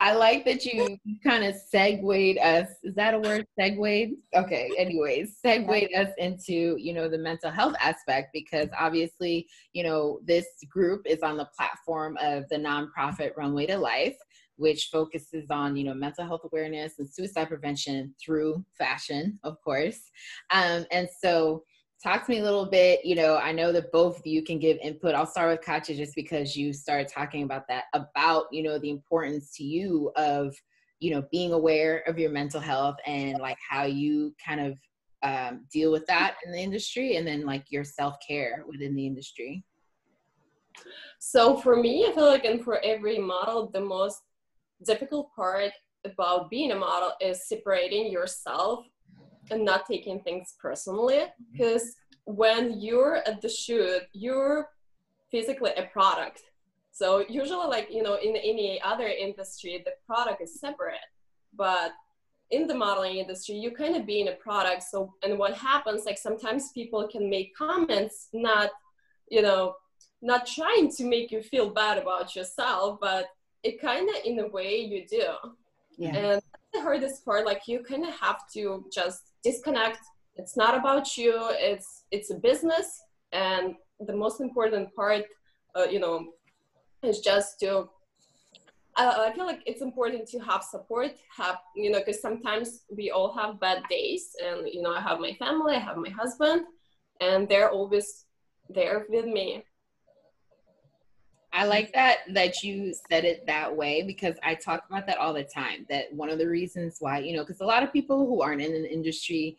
I 0.00 0.14
like 0.14 0.44
that 0.44 0.64
you 0.64 0.96
kind 1.24 1.44
of 1.44 1.54
segued 1.54 2.38
us. 2.38 2.68
Is 2.82 2.94
that 2.94 3.14
a 3.14 3.18
word? 3.18 3.46
Segued? 3.58 4.14
Okay. 4.34 4.70
Anyways, 4.78 5.36
segued 5.44 5.94
us 5.94 6.08
into, 6.18 6.76
you 6.78 6.92
know, 6.92 7.08
the 7.08 7.18
mental 7.18 7.50
health 7.50 7.74
aspect 7.80 8.30
because 8.32 8.68
obviously, 8.78 9.46
you 9.72 9.82
know, 9.82 10.20
this 10.24 10.46
group 10.68 11.02
is 11.06 11.22
on 11.22 11.36
the 11.36 11.48
platform 11.56 12.16
of 12.20 12.48
the 12.48 12.56
nonprofit 12.56 13.36
Runway 13.36 13.66
to 13.66 13.76
Life, 13.76 14.16
which 14.60 14.88
focuses 14.92 15.50
on, 15.50 15.74
you 15.74 15.84
know, 15.84 15.94
mental 15.94 16.24
health 16.24 16.42
awareness 16.44 16.98
and 16.98 17.08
suicide 17.08 17.48
prevention 17.48 18.14
through 18.22 18.64
fashion, 18.76 19.38
of 19.42 19.60
course. 19.62 20.10
Um, 20.50 20.84
and 20.92 21.08
so 21.22 21.64
talk 22.02 22.24
to 22.24 22.30
me 22.30 22.38
a 22.38 22.42
little 22.42 22.66
bit 22.66 23.04
you 23.04 23.14
know 23.14 23.36
i 23.36 23.52
know 23.52 23.72
that 23.72 23.92
both 23.92 24.18
of 24.18 24.26
you 24.26 24.42
can 24.42 24.58
give 24.58 24.78
input 24.82 25.14
i'll 25.14 25.26
start 25.26 25.50
with 25.50 25.64
katya 25.64 25.94
just 25.94 26.14
because 26.14 26.56
you 26.56 26.72
started 26.72 27.06
talking 27.06 27.42
about 27.42 27.68
that 27.68 27.84
about 27.92 28.46
you 28.50 28.62
know 28.62 28.78
the 28.78 28.88
importance 28.88 29.54
to 29.54 29.64
you 29.64 30.10
of 30.16 30.54
you 30.98 31.10
know 31.10 31.22
being 31.30 31.52
aware 31.52 31.98
of 32.06 32.18
your 32.18 32.30
mental 32.30 32.60
health 32.60 32.96
and 33.06 33.38
like 33.38 33.58
how 33.68 33.84
you 33.84 34.34
kind 34.44 34.60
of 34.60 34.78
um, 35.22 35.66
deal 35.70 35.92
with 35.92 36.06
that 36.06 36.36
in 36.46 36.52
the 36.52 36.58
industry 36.58 37.16
and 37.16 37.26
then 37.26 37.44
like 37.44 37.64
your 37.68 37.84
self-care 37.84 38.64
within 38.66 38.94
the 38.94 39.06
industry 39.06 39.62
so 41.18 41.58
for 41.58 41.76
me 41.76 42.06
i 42.08 42.12
feel 42.12 42.24
like 42.24 42.46
and 42.46 42.64
for 42.64 42.82
every 42.82 43.18
model 43.18 43.68
the 43.70 43.80
most 43.80 44.22
difficult 44.84 45.34
part 45.34 45.72
about 46.04 46.50
being 46.50 46.72
a 46.72 46.76
model 46.76 47.12
is 47.20 47.46
separating 47.46 48.10
yourself 48.10 48.86
and 49.50 49.64
not 49.64 49.86
taking 49.86 50.20
things 50.20 50.54
personally. 50.60 51.16
Mm-hmm. 51.16 51.52
Because 51.52 51.94
when 52.24 52.80
you're 52.80 53.16
at 53.26 53.40
the 53.42 53.48
shoot 53.48 54.02
you're 54.12 54.68
physically 55.30 55.72
a 55.76 55.84
product. 55.86 56.42
So 56.92 57.24
usually 57.28 57.66
like 57.66 57.88
you 57.90 58.02
know 58.02 58.16
in 58.16 58.36
any 58.36 58.80
other 58.82 59.06
industry 59.06 59.82
the 59.84 59.92
product 60.06 60.42
is 60.42 60.60
separate. 60.60 61.08
But 61.54 61.92
in 62.50 62.66
the 62.66 62.74
modeling 62.74 63.16
industry 63.16 63.56
you 63.56 63.70
kind 63.70 63.96
of 63.96 64.06
being 64.06 64.28
a 64.28 64.32
product. 64.32 64.82
So 64.84 65.14
and 65.22 65.38
what 65.38 65.54
happens 65.54 66.04
like 66.04 66.18
sometimes 66.18 66.72
people 66.72 67.06
can 67.08 67.28
make 67.28 67.54
comments 67.56 68.28
not 68.32 68.70
you 69.28 69.42
know 69.42 69.74
not 70.22 70.46
trying 70.46 70.90
to 70.90 71.04
make 71.04 71.30
you 71.30 71.42
feel 71.42 71.70
bad 71.70 71.96
about 71.96 72.36
yourself 72.36 72.98
but 73.00 73.26
it 73.62 73.80
kind 73.80 74.08
of 74.08 74.16
in 74.24 74.38
a 74.40 74.48
way 74.48 74.80
you 74.80 75.06
do 75.06 75.26
yeah. 75.98 76.16
and 76.16 76.42
the 76.72 76.80
hardest 76.80 77.24
part 77.24 77.44
like 77.44 77.62
you 77.66 77.82
kind 77.82 78.04
of 78.06 78.14
have 78.14 78.40
to 78.52 78.84
just 78.92 79.32
disconnect 79.42 79.98
it's 80.36 80.56
not 80.56 80.76
about 80.76 81.16
you 81.16 81.34
it's 81.52 82.04
it's 82.10 82.30
a 82.30 82.34
business 82.34 83.02
and 83.32 83.74
the 84.00 84.14
most 84.14 84.40
important 84.40 84.94
part 84.94 85.24
uh, 85.76 85.84
you 85.84 85.98
know 85.98 86.26
is 87.02 87.20
just 87.20 87.58
to 87.60 87.88
uh, 88.96 89.26
I 89.28 89.32
feel 89.32 89.46
like 89.46 89.62
it's 89.66 89.82
important 89.82 90.28
to 90.28 90.38
have 90.40 90.62
support, 90.62 91.12
have 91.36 91.58
you 91.76 91.90
know, 91.90 92.00
because 92.00 92.20
sometimes 92.20 92.82
we 92.94 93.10
all 93.10 93.32
have 93.32 93.60
bad 93.60 93.82
days, 93.88 94.36
and 94.44 94.68
you 94.68 94.82
know, 94.82 94.92
I 94.92 95.00
have 95.00 95.20
my 95.20 95.32
family, 95.34 95.76
I 95.76 95.78
have 95.78 95.96
my 95.96 96.10
husband, 96.10 96.62
and 97.20 97.48
they're 97.48 97.70
always 97.70 98.26
there 98.68 99.06
with 99.08 99.26
me. 99.26 99.64
I 101.52 101.64
like 101.64 101.92
that 101.94 102.18
that 102.32 102.62
you 102.62 102.94
said 103.10 103.24
it 103.24 103.44
that 103.46 103.74
way 103.74 104.02
because 104.02 104.36
I 104.42 104.54
talk 104.54 104.84
about 104.88 105.06
that 105.06 105.18
all 105.18 105.34
the 105.34 105.44
time. 105.44 105.84
That 105.88 106.12
one 106.12 106.30
of 106.30 106.38
the 106.38 106.48
reasons 106.48 106.98
why, 107.00 107.18
you 107.18 107.36
know, 107.36 107.42
because 107.42 107.60
a 107.60 107.66
lot 107.66 107.82
of 107.82 107.92
people 107.92 108.26
who 108.26 108.40
aren't 108.40 108.62
in 108.62 108.74
an 108.74 108.84
industry, 108.84 109.58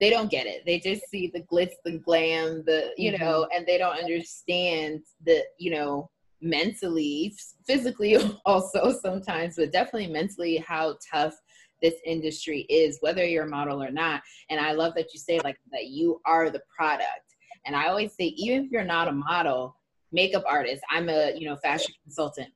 they 0.00 0.10
don't 0.10 0.30
get 0.30 0.46
it. 0.46 0.64
They 0.64 0.78
just 0.78 1.08
see 1.08 1.28
the 1.32 1.42
glitz, 1.42 1.74
the 1.84 1.98
glam, 1.98 2.62
the 2.66 2.92
you 2.96 3.12
mm-hmm. 3.12 3.24
know, 3.24 3.48
and 3.54 3.66
they 3.66 3.78
don't 3.78 3.98
understand 3.98 5.02
the 5.24 5.42
you 5.58 5.72
know 5.72 6.10
mentally, 6.40 7.34
physically 7.66 8.16
also 8.44 8.92
sometimes, 9.02 9.56
but 9.56 9.72
definitely 9.72 10.08
mentally 10.08 10.58
how 10.58 10.96
tough 11.12 11.34
this 11.82 11.94
industry 12.04 12.60
is, 12.68 12.98
whether 13.00 13.24
you're 13.24 13.44
a 13.44 13.48
model 13.48 13.82
or 13.82 13.90
not. 13.90 14.22
And 14.50 14.60
I 14.60 14.72
love 14.72 14.94
that 14.94 15.12
you 15.12 15.20
say 15.20 15.40
like 15.42 15.58
that 15.72 15.86
you 15.88 16.20
are 16.24 16.50
the 16.50 16.62
product. 16.74 17.34
And 17.66 17.74
I 17.74 17.88
always 17.88 18.12
say, 18.14 18.26
even 18.26 18.64
if 18.64 18.70
you're 18.70 18.84
not 18.84 19.08
a 19.08 19.12
model, 19.12 19.76
makeup 20.14 20.44
artist, 20.48 20.82
I'm 20.90 21.08
a, 21.08 21.32
you 21.36 21.46
know, 21.48 21.56
fashion 21.56 21.92
consultant. 22.04 22.48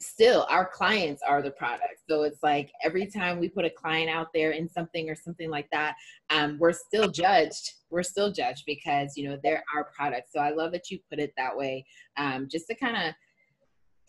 Still, 0.00 0.46
our 0.48 0.66
clients 0.66 1.22
are 1.28 1.42
the 1.42 1.50
product. 1.50 1.98
So 2.08 2.22
it's 2.22 2.42
like 2.42 2.72
every 2.82 3.06
time 3.06 3.38
we 3.38 3.48
put 3.48 3.64
a 3.64 3.70
client 3.70 4.08
out 4.08 4.28
there 4.32 4.52
in 4.52 4.68
something 4.68 5.10
or 5.10 5.14
something 5.14 5.50
like 5.50 5.68
that, 5.70 5.94
um, 6.30 6.58
we're 6.58 6.72
still 6.72 7.08
judged. 7.08 7.72
We're 7.90 8.02
still 8.02 8.32
judged 8.32 8.64
because, 8.66 9.16
you 9.16 9.28
know, 9.28 9.38
they're 9.42 9.62
our 9.74 9.84
product. 9.84 10.32
So 10.32 10.40
I 10.40 10.50
love 10.50 10.72
that 10.72 10.90
you 10.90 10.98
put 11.10 11.18
it 11.18 11.32
that 11.36 11.56
way, 11.56 11.84
um, 12.16 12.48
just 12.50 12.66
to 12.68 12.74
kind 12.74 12.96
of 12.96 13.14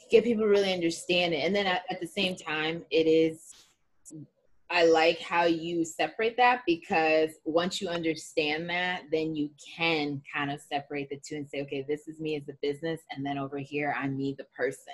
get 0.09 0.23
people 0.23 0.45
really 0.45 0.73
understand 0.73 1.33
it. 1.33 1.43
And 1.45 1.55
then 1.55 1.67
at, 1.67 1.83
at 1.89 1.99
the 1.99 2.07
same 2.07 2.35
time, 2.35 2.83
it 2.89 3.07
is 3.07 3.51
I 4.73 4.85
like 4.85 5.19
how 5.19 5.43
you 5.45 5.85
separate 5.85 6.35
that 6.37 6.61
because 6.65 7.29
once 7.45 7.79
you 7.79 7.89
understand 7.89 8.67
that, 8.71 9.03
then 9.11 9.35
you 9.35 9.51
can 9.77 10.19
kind 10.33 10.49
of 10.49 10.59
separate 10.61 11.09
the 11.09 11.21
two 11.23 11.35
and 11.35 11.47
say, 11.47 11.61
okay, 11.61 11.85
this 11.87 12.07
is 12.07 12.19
me 12.19 12.35
as 12.35 12.49
a 12.49 12.57
business, 12.63 13.01
and 13.11 13.23
then 13.23 13.37
over 13.37 13.59
here, 13.59 13.95
I'm 13.95 14.17
me, 14.17 14.35
the 14.35 14.45
person. 14.57 14.93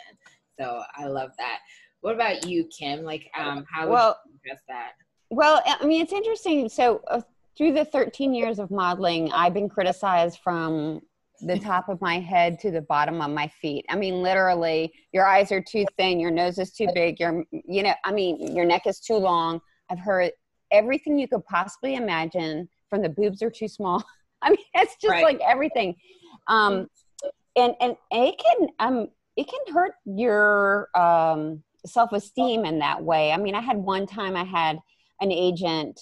So 0.60 0.84
I 0.98 1.06
love 1.06 1.32
that. 1.38 1.60
What 2.02 2.13
about 2.13 2.46
you, 2.46 2.68
Kim? 2.78 3.04
Like, 3.04 3.32
um, 3.39 3.65
how 3.72 3.86
would 3.86 3.94
well, 3.94 4.20
you 4.26 4.34
address 4.44 4.62
that? 4.68 4.92
Well, 5.30 5.62
I 5.65 5.86
mean, 5.86 6.02
it's 6.02 6.13
interesting. 6.13 6.68
So 6.68 7.02
uh, 7.08 7.22
through 7.58 7.72
the 7.72 7.86
13 7.86 8.34
years 8.34 8.60
of 8.60 8.72
modeling, 8.72 9.32
I've 9.32 9.54
been 9.54 9.70
criticized 9.70 10.39
from 10.44 11.00
the 11.42 11.58
top 11.58 11.88
of 11.88 12.02
my 12.02 12.20
head 12.20 12.60
to 12.60 12.72
the 12.72 12.82
bottom 12.82 13.22
of 13.22 13.32
my 13.32 13.48
feet. 13.48 13.86
I 13.89 13.96
mean, 13.96 14.22
literally, 14.22 14.92
your 15.13 15.26
eyes 15.26 15.54
are 15.54 15.62
too 15.62 15.86
thin, 15.98 16.20
your 16.20 16.32
nose 16.32 16.58
is 16.58 16.74
too 16.74 16.89
big, 16.94 17.18
your, 17.18 17.46
you 17.52 17.84
know, 17.84 17.94
I 18.04 18.12
mean, 18.12 18.54
your 18.54 18.65
neck 18.65 18.86
is 18.86 19.00
too 19.00 19.15
long. 19.15 19.62
I've 19.89 19.99
heard 19.99 20.32
everything 20.71 21.17
you 21.17 21.28
could 21.28 21.45
possibly 21.45 21.95
imagine 21.95 22.69
from 22.89 23.02
the 23.02 23.10
boobs 23.10 23.41
are 23.41 23.49
too 23.49 23.67
small. 23.67 24.04
I 24.41 24.49
mean, 24.49 24.58
it's 24.73 24.95
just 25.02 25.12
right. 25.12 25.23
like 25.23 25.39
everything. 25.41 25.95
Um, 26.47 26.88
and, 27.56 27.75
and, 27.82 27.95
it 28.12 28.36
can, 28.39 28.67
um, 28.80 29.08
it 29.36 29.47
can 29.49 29.73
hurt 29.73 29.93
your, 30.06 30.89
um, 30.95 31.63
self-esteem 31.86 32.65
in 32.65 32.80
that 32.80 33.04
way. 33.04 33.32
I 33.32 33.38
mean, 33.38 33.56
I 33.56 33.62
had 33.62 33.78
one 33.78 34.06
time 34.06 34.36
I 34.36 34.43
had 34.43 34.80
an 35.21 35.32
agent, 35.32 35.99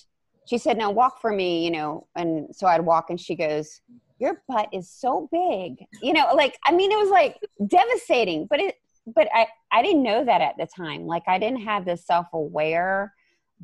she 0.48 0.58
said, 0.58 0.78
now 0.78 0.92
walk 0.92 1.22
for 1.22 1.32
me, 1.32 1.64
you 1.64 1.72
know, 1.72 2.08
and 2.16 2.56
so 2.56 2.68
I'd 2.68 2.82
walk 2.82 3.10
and 3.10 3.20
she 3.20 3.36
goes, 3.36 3.82
your 4.20 4.42
butt 4.48 4.70
is 4.74 4.90
so 4.90 5.30
big, 5.32 5.86
you 6.02 6.14
know, 6.14 6.34
like, 6.34 6.58
I 6.66 6.72
mean, 6.72 6.92
it 6.92 6.98
was 6.98 7.10
like 7.10 7.38
devastating, 7.68 8.48
but 8.50 8.60
it, 8.60 8.76
but 9.16 9.28
I, 9.34 9.48
I 9.72 9.82
didn't 9.82 10.04
know 10.04 10.26
that 10.26 10.42
at 10.42 10.56
the 10.58 10.68
time. 10.68 11.06
Like 11.06 11.24
I 11.28 11.40
didn't 11.40 11.62
have 11.62 11.86
this 11.86 12.06
self-aware 12.06 13.14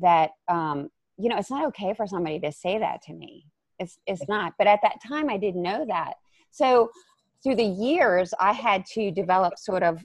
that 0.00 0.30
um, 0.48 0.88
you 1.16 1.28
know 1.28 1.36
it's 1.36 1.50
not 1.50 1.66
okay 1.66 1.94
for 1.94 2.06
somebody 2.06 2.40
to 2.40 2.52
say 2.52 2.78
that 2.78 3.02
to 3.02 3.12
me. 3.12 3.46
It's 3.78 3.98
it's 4.06 4.28
not 4.28 4.54
but 4.58 4.66
at 4.66 4.80
that 4.82 5.00
time 5.06 5.28
i 5.28 5.36
didn't 5.36 5.62
know 5.62 5.84
that. 5.86 6.14
So 6.50 6.90
through 7.42 7.56
the 7.56 7.64
years 7.64 8.32
i 8.40 8.52
had 8.52 8.86
to 8.86 9.10
develop 9.10 9.58
sort 9.58 9.82
of 9.82 10.04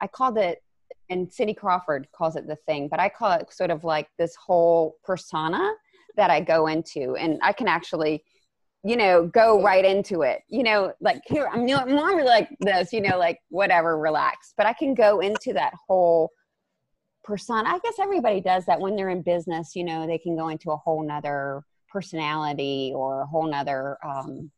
i 0.00 0.06
called 0.06 0.38
it 0.38 0.62
and 1.10 1.32
cindy 1.32 1.54
crawford 1.54 2.06
calls 2.16 2.36
it 2.36 2.46
the 2.46 2.56
thing 2.66 2.88
but 2.88 3.00
i 3.00 3.08
call 3.08 3.32
it 3.32 3.52
sort 3.52 3.70
of 3.70 3.84
like 3.84 4.08
this 4.18 4.34
whole 4.36 4.96
persona 5.04 5.72
that 6.16 6.30
i 6.30 6.40
go 6.40 6.66
into. 6.66 7.16
And 7.16 7.38
i 7.42 7.52
can 7.52 7.68
actually 7.68 8.22
you 8.84 8.96
know 8.96 9.26
go 9.26 9.62
right 9.62 9.84
into 9.84 10.22
it. 10.22 10.42
You 10.48 10.62
know 10.62 10.92
like 11.00 11.20
here 11.26 11.48
i'm 11.52 11.66
normally 11.66 12.22
like 12.22 12.48
this 12.60 12.92
you 12.92 13.00
know 13.00 13.18
like 13.18 13.38
whatever 13.48 13.98
relax. 13.98 14.54
But 14.56 14.66
i 14.66 14.72
can 14.72 14.94
go 14.94 15.20
into 15.20 15.52
that 15.54 15.72
whole 15.88 16.30
persona 17.26 17.68
i 17.68 17.78
guess 17.80 17.98
everybody 18.00 18.40
does 18.40 18.64
that 18.64 18.80
when 18.80 18.94
they're 18.94 19.10
in 19.10 19.20
business 19.20 19.74
you 19.74 19.84
know 19.84 20.06
they 20.06 20.18
can 20.18 20.36
go 20.36 20.48
into 20.48 20.70
a 20.70 20.76
whole 20.76 21.02
nother 21.02 21.62
personality 21.88 22.92
or 22.94 23.22
a 23.22 23.26
whole 23.26 23.48
nother 23.48 23.98
um, 24.04 24.50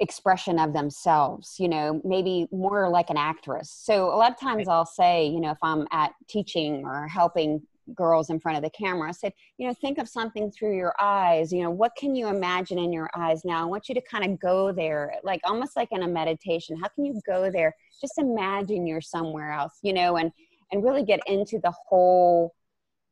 expression 0.00 0.58
of 0.58 0.72
themselves 0.72 1.56
you 1.58 1.68
know 1.68 2.00
maybe 2.04 2.46
more 2.50 2.88
like 2.88 3.08
an 3.08 3.16
actress. 3.16 3.70
So 3.70 4.06
a 4.12 4.16
lot 4.16 4.32
of 4.32 4.38
times 4.38 4.68
i'll 4.68 4.84
say 4.84 5.26
you 5.26 5.40
know 5.40 5.52
if 5.52 5.58
i'm 5.62 5.86
at 5.92 6.12
teaching 6.28 6.84
or 6.84 7.06
helping 7.06 7.62
girls 7.94 8.30
in 8.30 8.38
front 8.38 8.56
of 8.56 8.62
the 8.62 8.70
camera 8.70 9.08
i 9.08 9.12
said 9.12 9.32
you 9.58 9.66
know 9.66 9.74
think 9.74 9.98
of 9.98 10.08
something 10.08 10.50
through 10.52 10.76
your 10.76 10.94
eyes 11.00 11.52
you 11.52 11.62
know 11.62 11.70
what 11.70 11.92
can 11.96 12.14
you 12.14 12.28
imagine 12.28 12.78
in 12.78 12.92
your 12.92 13.10
eyes 13.16 13.44
now? 13.44 13.60
I 13.62 13.64
want 13.64 13.88
you 13.88 13.94
to 13.94 14.00
kind 14.00 14.24
of 14.24 14.40
go 14.40 14.72
there 14.72 15.14
like 15.24 15.40
almost 15.44 15.76
like 15.76 15.88
in 15.92 16.02
a 16.02 16.08
meditation. 16.08 16.76
How 16.80 16.88
can 16.88 17.04
you 17.04 17.20
go 17.26 17.50
there? 17.50 17.74
Just 18.00 18.18
imagine 18.18 18.86
you're 18.86 19.00
somewhere 19.00 19.52
else 19.52 19.78
you 19.82 19.92
know 19.92 20.16
and 20.16 20.32
and 20.72 20.82
really 20.82 21.04
get 21.04 21.20
into 21.26 21.58
the 21.58 21.70
whole 21.70 22.54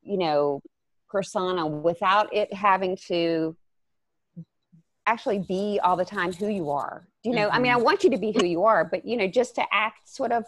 you 0.02 0.18
know 0.18 0.60
persona 1.08 1.66
without 1.66 2.34
it 2.34 2.52
having 2.52 2.96
to 2.96 3.56
actually 5.06 5.38
be 5.38 5.78
all 5.82 5.96
the 5.96 6.04
time 6.04 6.32
who 6.32 6.48
you 6.48 6.70
are 6.70 7.06
you 7.22 7.32
know 7.32 7.46
mm-hmm. 7.46 7.56
i 7.56 7.58
mean 7.58 7.72
i 7.72 7.74
mm-hmm. 7.74 7.84
want 7.84 8.04
you 8.04 8.10
to 8.10 8.18
be 8.18 8.32
who 8.32 8.46
you 8.46 8.64
are 8.64 8.84
but 8.84 9.04
you 9.04 9.16
know 9.16 9.26
just 9.26 9.54
to 9.54 9.62
act 9.72 10.08
sort 10.08 10.32
of 10.32 10.44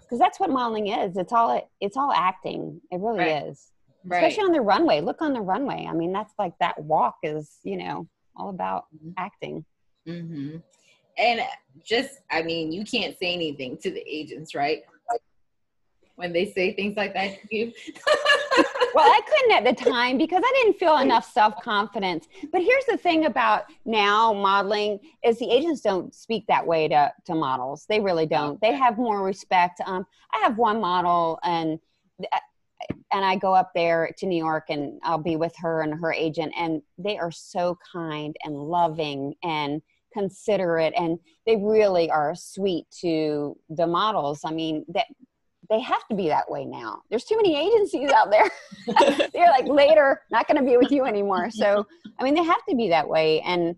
because 0.00 0.18
that's 0.18 0.38
what 0.38 0.50
modeling 0.50 0.88
is 0.88 1.16
it's 1.16 1.32
all 1.32 1.68
it's 1.80 1.96
all 1.96 2.12
acting 2.12 2.80
it 2.90 3.00
really 3.00 3.20
right. 3.20 3.46
is 3.46 3.70
right. 4.04 4.22
especially 4.22 4.44
on 4.44 4.52
the 4.52 4.60
runway 4.60 5.00
look 5.00 5.22
on 5.22 5.32
the 5.32 5.40
runway 5.40 5.86
i 5.88 5.92
mean 5.92 6.12
that's 6.12 6.34
like 6.38 6.52
that 6.60 6.78
walk 6.82 7.16
is 7.22 7.58
you 7.64 7.76
know 7.76 8.06
all 8.36 8.50
about 8.50 8.84
mm-hmm. 8.94 9.10
acting 9.16 9.64
hmm 10.06 10.56
and 11.18 11.40
just 11.84 12.20
i 12.30 12.42
mean 12.42 12.72
you 12.72 12.84
can't 12.84 13.18
say 13.18 13.32
anything 13.32 13.76
to 13.76 13.90
the 13.90 14.02
agents 14.06 14.54
right 14.54 14.82
when 16.20 16.32
they 16.32 16.52
say 16.52 16.74
things 16.74 16.96
like 16.96 17.14
that 17.14 17.40
to 17.40 17.56
you? 17.56 17.72
well, 18.94 19.06
I 19.06 19.20
couldn't 19.26 19.66
at 19.66 19.76
the 19.76 19.84
time 19.84 20.18
because 20.18 20.42
I 20.44 20.52
didn't 20.62 20.78
feel 20.78 20.98
enough 20.98 21.30
self 21.32 21.54
confidence. 21.62 22.28
But 22.52 22.62
here's 22.62 22.84
the 22.84 22.98
thing 22.98 23.24
about 23.24 23.64
now 23.86 24.32
modeling 24.32 25.00
is 25.24 25.38
the 25.38 25.50
agents 25.50 25.80
don't 25.80 26.14
speak 26.14 26.46
that 26.46 26.64
way 26.64 26.88
to, 26.88 27.12
to 27.24 27.34
models. 27.34 27.86
They 27.88 28.00
really 28.00 28.26
don't. 28.26 28.60
They 28.60 28.74
have 28.74 28.98
more 28.98 29.24
respect. 29.24 29.80
Um, 29.86 30.06
I 30.32 30.38
have 30.38 30.58
one 30.58 30.80
model 30.80 31.40
and 31.42 31.78
uh, 32.22 32.38
and 33.12 33.24
I 33.24 33.36
go 33.36 33.54
up 33.54 33.72
there 33.74 34.10
to 34.18 34.26
New 34.26 34.38
York 34.38 34.66
and 34.68 35.00
I'll 35.02 35.18
be 35.18 35.36
with 35.36 35.54
her 35.58 35.82
and 35.82 36.00
her 36.00 36.12
agent 36.12 36.52
and 36.56 36.80
they 36.96 37.18
are 37.18 37.30
so 37.30 37.78
kind 37.92 38.34
and 38.44 38.54
loving 38.54 39.34
and 39.42 39.82
considerate 40.12 40.94
and 40.96 41.18
they 41.46 41.56
really 41.56 42.10
are 42.10 42.34
sweet 42.34 42.86
to 43.00 43.56
the 43.68 43.86
models. 43.86 44.40
I 44.44 44.52
mean 44.52 44.84
that 44.88 45.06
they 45.70 45.80
have 45.80 46.06
to 46.08 46.16
be 46.16 46.28
that 46.28 46.50
way 46.50 46.64
now. 46.64 47.02
There's 47.08 47.24
too 47.24 47.36
many 47.36 47.56
agencies 47.56 48.10
out 48.10 48.30
there. 48.30 48.50
They're 49.32 49.50
like 49.50 49.68
later, 49.68 50.20
not 50.30 50.48
going 50.48 50.58
to 50.58 50.68
be 50.68 50.76
with 50.76 50.90
you 50.90 51.04
anymore. 51.04 51.50
So, 51.50 51.86
I 52.18 52.24
mean, 52.24 52.34
they 52.34 52.42
have 52.42 52.64
to 52.68 52.74
be 52.74 52.88
that 52.88 53.08
way. 53.08 53.40
And, 53.42 53.76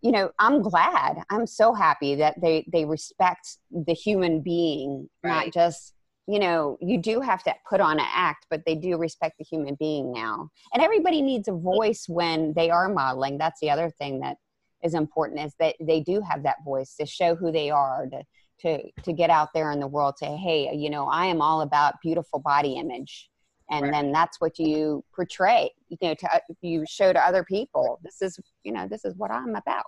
you 0.00 0.12
know, 0.12 0.30
I'm 0.38 0.62
glad. 0.62 1.16
I'm 1.28 1.46
so 1.46 1.74
happy 1.74 2.14
that 2.14 2.40
they 2.40 2.64
they 2.72 2.84
respect 2.84 3.58
the 3.70 3.94
human 3.94 4.42
being, 4.42 5.08
right. 5.24 5.46
not 5.46 5.52
just 5.52 5.94
you 6.28 6.38
know, 6.38 6.76
you 6.82 7.00
do 7.00 7.22
have 7.22 7.42
to 7.42 7.54
put 7.68 7.80
on 7.80 7.98
an 7.98 8.06
act, 8.06 8.46
but 8.50 8.60
they 8.66 8.74
do 8.74 8.98
respect 8.98 9.36
the 9.38 9.44
human 9.44 9.74
being 9.76 10.12
now. 10.12 10.50
And 10.74 10.82
everybody 10.82 11.22
needs 11.22 11.48
a 11.48 11.52
voice 11.52 12.04
when 12.06 12.52
they 12.54 12.68
are 12.68 12.86
modeling. 12.90 13.38
That's 13.38 13.60
the 13.60 13.70
other 13.70 13.88
thing 13.88 14.20
that 14.20 14.36
is 14.84 14.92
important 14.92 15.40
is 15.40 15.54
that 15.58 15.76
they 15.80 16.00
do 16.00 16.20
have 16.30 16.42
that 16.42 16.56
voice 16.66 16.94
to 17.00 17.06
show 17.06 17.34
who 17.34 17.50
they 17.50 17.70
are, 17.70 18.06
to 18.12 18.22
to 18.60 18.90
to 19.02 19.12
get 19.12 19.30
out 19.30 19.48
there 19.54 19.70
in 19.70 19.80
the 19.80 19.86
world 19.86 20.14
say 20.18 20.36
hey 20.36 20.74
you 20.74 20.90
know 20.90 21.06
i 21.08 21.26
am 21.26 21.40
all 21.40 21.62
about 21.62 21.94
beautiful 22.02 22.38
body 22.40 22.74
image. 22.74 23.30
And 23.70 23.82
right. 23.82 23.92
then 23.92 24.12
that's 24.12 24.40
what 24.40 24.58
you 24.58 25.04
portray 25.14 25.70
you 25.88 25.98
know 26.00 26.14
to 26.14 26.34
uh, 26.34 26.38
you 26.62 26.84
show 26.88 27.12
to 27.12 27.20
other 27.20 27.44
people 27.44 28.00
this 28.02 28.22
is 28.22 28.38
you 28.64 28.72
know 28.72 28.88
this 28.88 29.04
is 29.04 29.14
what 29.16 29.30
i'm 29.30 29.54
about. 29.54 29.84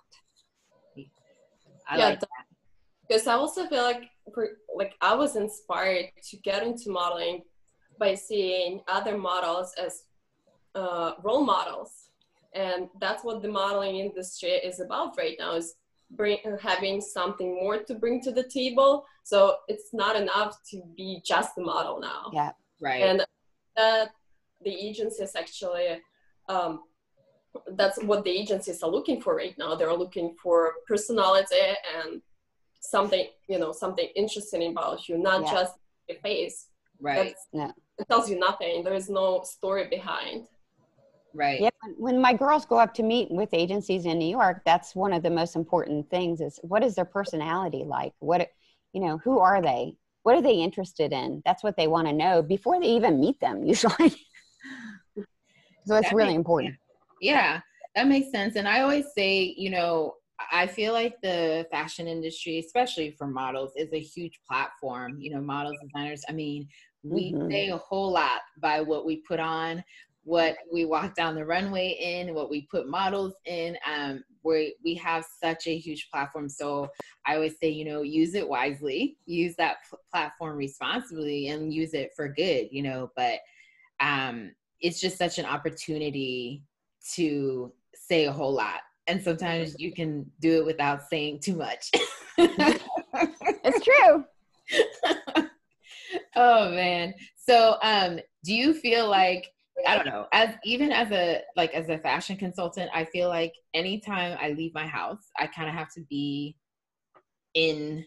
I 1.89 1.97
yeah 1.97 2.09
like 2.11 2.21
because 3.09 3.27
i 3.27 3.33
also 3.33 3.67
feel 3.67 3.83
like 3.83 4.03
like 4.77 4.95
i 5.01 5.15
was 5.15 5.35
inspired 5.35 6.07
to 6.29 6.37
get 6.39 6.63
into 6.63 6.91
modeling 6.91 7.43
by 8.01 8.15
seeing 8.15 8.81
other 8.89 9.17
models 9.17 9.73
as 9.79 10.05
uh, 10.75 11.13
role 11.23 11.45
models. 11.45 12.09
And 12.55 12.89
that's 13.01 13.23
what 13.23 13.43
the 13.43 13.49
modeling 13.49 13.97
industry 13.97 14.51
is 14.51 14.81
about 14.81 15.17
right 15.17 15.37
now 15.39 15.55
is 15.55 15.75
bring 16.13 16.39
having 16.61 17.01
something 17.01 17.55
more 17.55 17.79
to 17.79 17.95
bring 17.95 18.21
to 18.23 18.33
the 18.33 18.45
table. 18.45 19.05
So 19.23 19.57
it's 19.69 19.93
not 19.93 20.17
enough 20.17 20.59
to 20.71 20.83
be 20.97 21.23
just 21.25 21.59
a 21.59 21.61
model 21.61 22.01
now. 22.01 22.31
Yeah 22.33 22.53
right. 22.81 23.03
And 23.03 23.25
that 23.77 24.11
the 24.65 24.71
agencies 24.71 25.33
actually 25.37 26.01
um, 26.49 26.81
that's 27.77 28.03
what 28.03 28.25
the 28.25 28.31
agencies 28.31 28.83
are 28.83 28.91
looking 28.91 29.21
for 29.21 29.37
right 29.37 29.57
now. 29.59 29.75
They're 29.75 29.95
looking 29.95 30.35
for 30.43 30.75
personality 30.87 31.57
and 31.97 32.23
something 32.81 33.27
you 33.49 33.59
know 33.59 33.73
something 33.73 34.09
interesting 34.17 34.71
about 34.71 35.07
you 35.09 35.19
not 35.19 35.43
yeah. 35.43 35.53
just 35.53 35.75
a 36.09 36.15
face. 36.15 36.67
Right. 37.03 37.35
Yeah. 37.53 37.71
it 37.99 38.07
tells 38.09 38.29
you 38.29 38.39
nothing. 38.39 38.85
There 38.85 38.95
is 38.95 39.09
no 39.09 39.43
story 39.45 39.89
behind 39.89 40.47
Right. 41.35 41.61
Yeah. 41.61 41.71
When 41.97 42.21
my 42.21 42.33
girls 42.33 42.67
go 42.67 42.79
up 42.79 42.95
to 42.95 43.03
meet 43.03 43.31
with 43.31 43.51
agencies 43.53 44.07
in 44.07 44.19
New 44.19 44.29
York, 44.29 44.63
that's 44.65 44.95
one 44.95 45.13
of 45.13 45.23
the 45.23 45.31
most 45.31 45.57
important 45.57 46.11
things 46.11 46.41
is 46.41 46.59
what 46.63 46.83
is 46.83 46.95
their 46.95 47.05
personality 47.05 47.85
like? 47.85 48.13
What, 48.19 48.49
you 48.93 49.01
know, 49.01 49.19
who 49.19 49.39
are 49.39 49.63
they? 49.63 49.97
What 50.23 50.37
are 50.37 50.43
they 50.43 50.55
interested 50.55 51.13
in? 51.13 51.43
That's 51.45 51.63
what 51.63 51.77
they 51.77 51.87
want 51.87 52.09
to 52.09 52.13
know 52.13 52.43
before 52.43 52.81
they 52.81 52.89
even 52.89 53.21
meet 53.21 53.41
them 53.41 53.65
usually. 53.65 54.11
so 55.87 55.97
it's 55.97 56.13
really 56.13 56.35
important. 56.35 56.77
Yeah, 57.21 57.61
that 57.95 58.09
makes 58.09 58.31
sense. 58.31 58.57
And 58.57 58.69
I 58.69 58.81
always 58.81 59.07
say, 59.17 59.55
you 59.57 59.71
know, 59.71 60.15
I 60.51 60.67
feel 60.67 60.93
like 60.95 61.21
the 61.23 61.67
fashion 61.71 62.09
industry, 62.09 62.59
especially 62.59 63.15
for 63.19 63.27
models, 63.27 63.73
is 63.77 63.93
a 63.93 64.01
huge 64.01 64.41
platform. 64.49 65.21
You 65.21 65.35
know, 65.35 65.41
models, 65.41 65.77
designers. 65.83 66.25
I 66.29 66.33
mean, 66.33 66.67
we 67.03 67.33
mm-hmm. 67.33 67.51
say 67.51 67.69
a 67.69 67.77
whole 67.77 68.11
lot 68.13 68.41
by 68.61 68.81
what 68.81 69.07
we 69.07 69.17
put 69.17 69.41
on 69.41 69.85
what 70.25 70.57
we 70.73 70.85
walk 70.85 71.15
down 71.15 71.35
the 71.35 71.45
runway 71.45 71.97
in, 72.01 72.35
what 72.35 72.51
we 72.51 72.63
put 72.71 72.89
models 72.89 73.35
in. 73.47 73.77
Um, 73.91 74.23
we 74.43 74.75
we 74.85 74.95
have 74.95 75.25
such 75.43 75.67
a 75.67 75.77
huge 75.77 76.09
platform. 76.11 76.49
So 76.49 76.89
I 77.27 77.35
always 77.35 77.59
say, 77.59 77.69
you 77.71 77.85
know, 77.85 78.03
use 78.03 78.35
it 78.35 78.49
wisely, 78.49 79.17
use 79.27 79.55
that 79.57 79.79
pl- 79.89 80.01
platform 80.11 80.57
responsibly, 80.57 81.49
and 81.49 81.73
use 81.73 81.95
it 81.95 82.13
for 82.15 82.29
good. 82.29 82.69
You 82.71 82.83
know, 82.83 83.11
but 83.17 83.41
um, 84.01 84.53
it's 84.81 85.01
just 85.01 85.19
such 85.19 85.39
an 85.39 85.47
opportunity 85.47 86.63
to 87.15 87.73
say 87.95 88.27
a 88.27 88.33
whole 88.33 88.53
lot, 88.53 88.81
and 89.07 89.23
sometimes 89.23 89.79
you 89.79 89.93
can 89.93 90.31
do 90.41 90.61
it 90.61 90.67
without 90.67 91.09
saying 91.09 91.41
too 91.41 91.57
much. 91.57 91.91
it's 92.39 93.85
true. 93.85 94.25
oh 96.37 96.71
man. 96.71 97.15
So 97.37 97.77
um, 97.83 98.21
do 98.45 98.55
you 98.55 98.75
feel 98.75 99.09
like 99.09 99.51
I 99.87 99.97
don't 99.97 100.07
know. 100.07 100.27
As 100.33 100.51
even 100.65 100.93
as 100.93 101.11
a 101.11 101.41
like 101.57 101.73
as 101.75 101.89
a 101.89 101.99
fashion 101.99 102.37
consultant, 102.37 102.91
I 102.95 103.05
feel 103.05 103.29
like 103.29 103.53
anytime 103.75 104.37
I 104.41 104.51
leave 104.51 104.75
my 104.75 104.87
house, 104.87 105.31
I 105.39 105.47
kind 105.47 105.69
of 105.69 105.75
have 105.75 105.93
to 105.95 106.03
be 106.09 106.57
in 107.55 108.05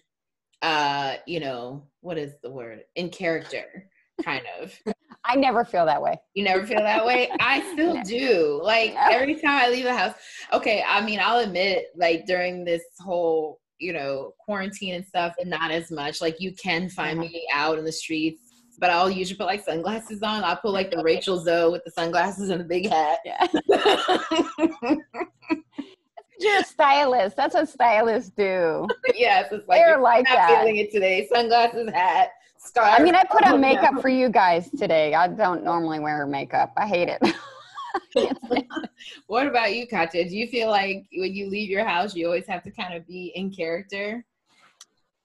uh, 0.62 1.16
you 1.28 1.42
know, 1.42 1.86
what 2.02 2.18
is 2.18 2.34
the 2.42 2.50
word? 2.50 2.84
In 2.96 3.10
character, 3.10 3.90
kind 4.24 4.44
of. 4.62 4.74
I 5.26 5.36
never 5.36 5.64
feel 5.64 5.86
that 5.86 6.02
way. 6.02 6.20
You 6.34 6.44
never 6.44 6.66
feel 6.66 6.80
that 6.80 7.06
way? 7.06 7.30
I 7.40 7.62
still 7.74 7.96
no. 7.96 8.04
do. 8.04 8.62
Like 8.64 8.94
no. 8.94 9.08
every 9.12 9.36
time 9.36 9.62
I 9.66 9.70
leave 9.70 9.84
the 9.84 9.96
house. 9.96 10.16
Okay, 10.54 10.84
I 10.88 11.02
mean, 11.02 11.20
I'll 11.22 11.40
admit 11.40 11.88
like 11.96 12.26
during 12.26 12.64
this 12.64 12.84
whole 13.00 13.60
you 13.80 13.92
know 13.92 14.34
quarantine 14.40 14.96
and 14.96 15.06
stuff 15.06 15.34
and 15.40 15.50
not 15.50 15.72
as 15.72 15.92
much 15.92 16.22
like 16.22 16.40
you 16.40 16.54
can 16.54 16.88
find 16.90 17.20
uh-huh. 17.20 17.28
me 17.28 17.48
out 17.52 17.78
in 17.78 17.84
the 17.84 17.92
streets 17.92 18.53
but 18.80 18.90
I'll 18.90 19.10
usually 19.10 19.38
put 19.38 19.48
like 19.48 19.64
sunglasses 19.64 20.22
on. 20.24 20.44
I'll 20.44 20.58
put 20.58 20.72
like 20.72 20.92
the 20.92 21.04
Rachel 21.04 21.40
Zoe 21.40 21.72
with 21.72 21.84
the 21.84 21.92
sunglasses 21.92 22.50
and 22.50 22.60
the 22.60 22.66
big 22.66 22.90
hat. 22.90 23.20
Yeah. 23.26 23.48
You're 26.40 26.60
a 26.60 26.64
stylist. 26.64 27.38
That's 27.38 27.56
what 27.56 27.70
stylists 27.70 28.32
do. 28.36 28.88
yes, 29.16 29.52
it's 29.52 29.68
like 29.68 29.80
they're 29.80 30.00
like 30.00 30.26
not 30.26 30.36
that. 30.36 30.60
Feeling 30.60 30.78
it 30.78 30.92
today. 30.92 31.28
Sunglasses, 31.32 31.90
hat, 31.94 32.32
scarf. 32.58 32.90
I 33.00 33.02
mean, 33.02 33.16
I 33.16 33.24
put 33.24 33.46
on 33.46 33.54
oh, 33.54 33.58
makeup 33.58 34.02
for 34.02 34.10
you 34.10 34.30
guys 34.30 34.70
today. 34.72 35.14
I 35.14 35.28
don't 35.28 35.64
normally 35.64 36.00
wear 36.00 36.26
makeup. 36.26 36.74
I 36.76 36.88
hate 36.88 37.10
it. 38.16 38.68
what 39.28 39.48
about 39.48 39.74
you, 39.74 39.88
Katya? 39.88 40.28
Do 40.28 40.36
you 40.36 40.48
feel 40.48 40.70
like 40.70 41.06
when 41.16 41.34
you 41.34 41.50
leave 41.50 41.70
your 41.70 41.86
house, 41.86 42.16
you 42.16 42.26
always 42.26 42.48
have 42.48 42.64
to 42.64 42.72
kind 42.72 42.94
of 42.94 43.08
be 43.08 43.32
in 43.36 43.52
character? 43.52 44.26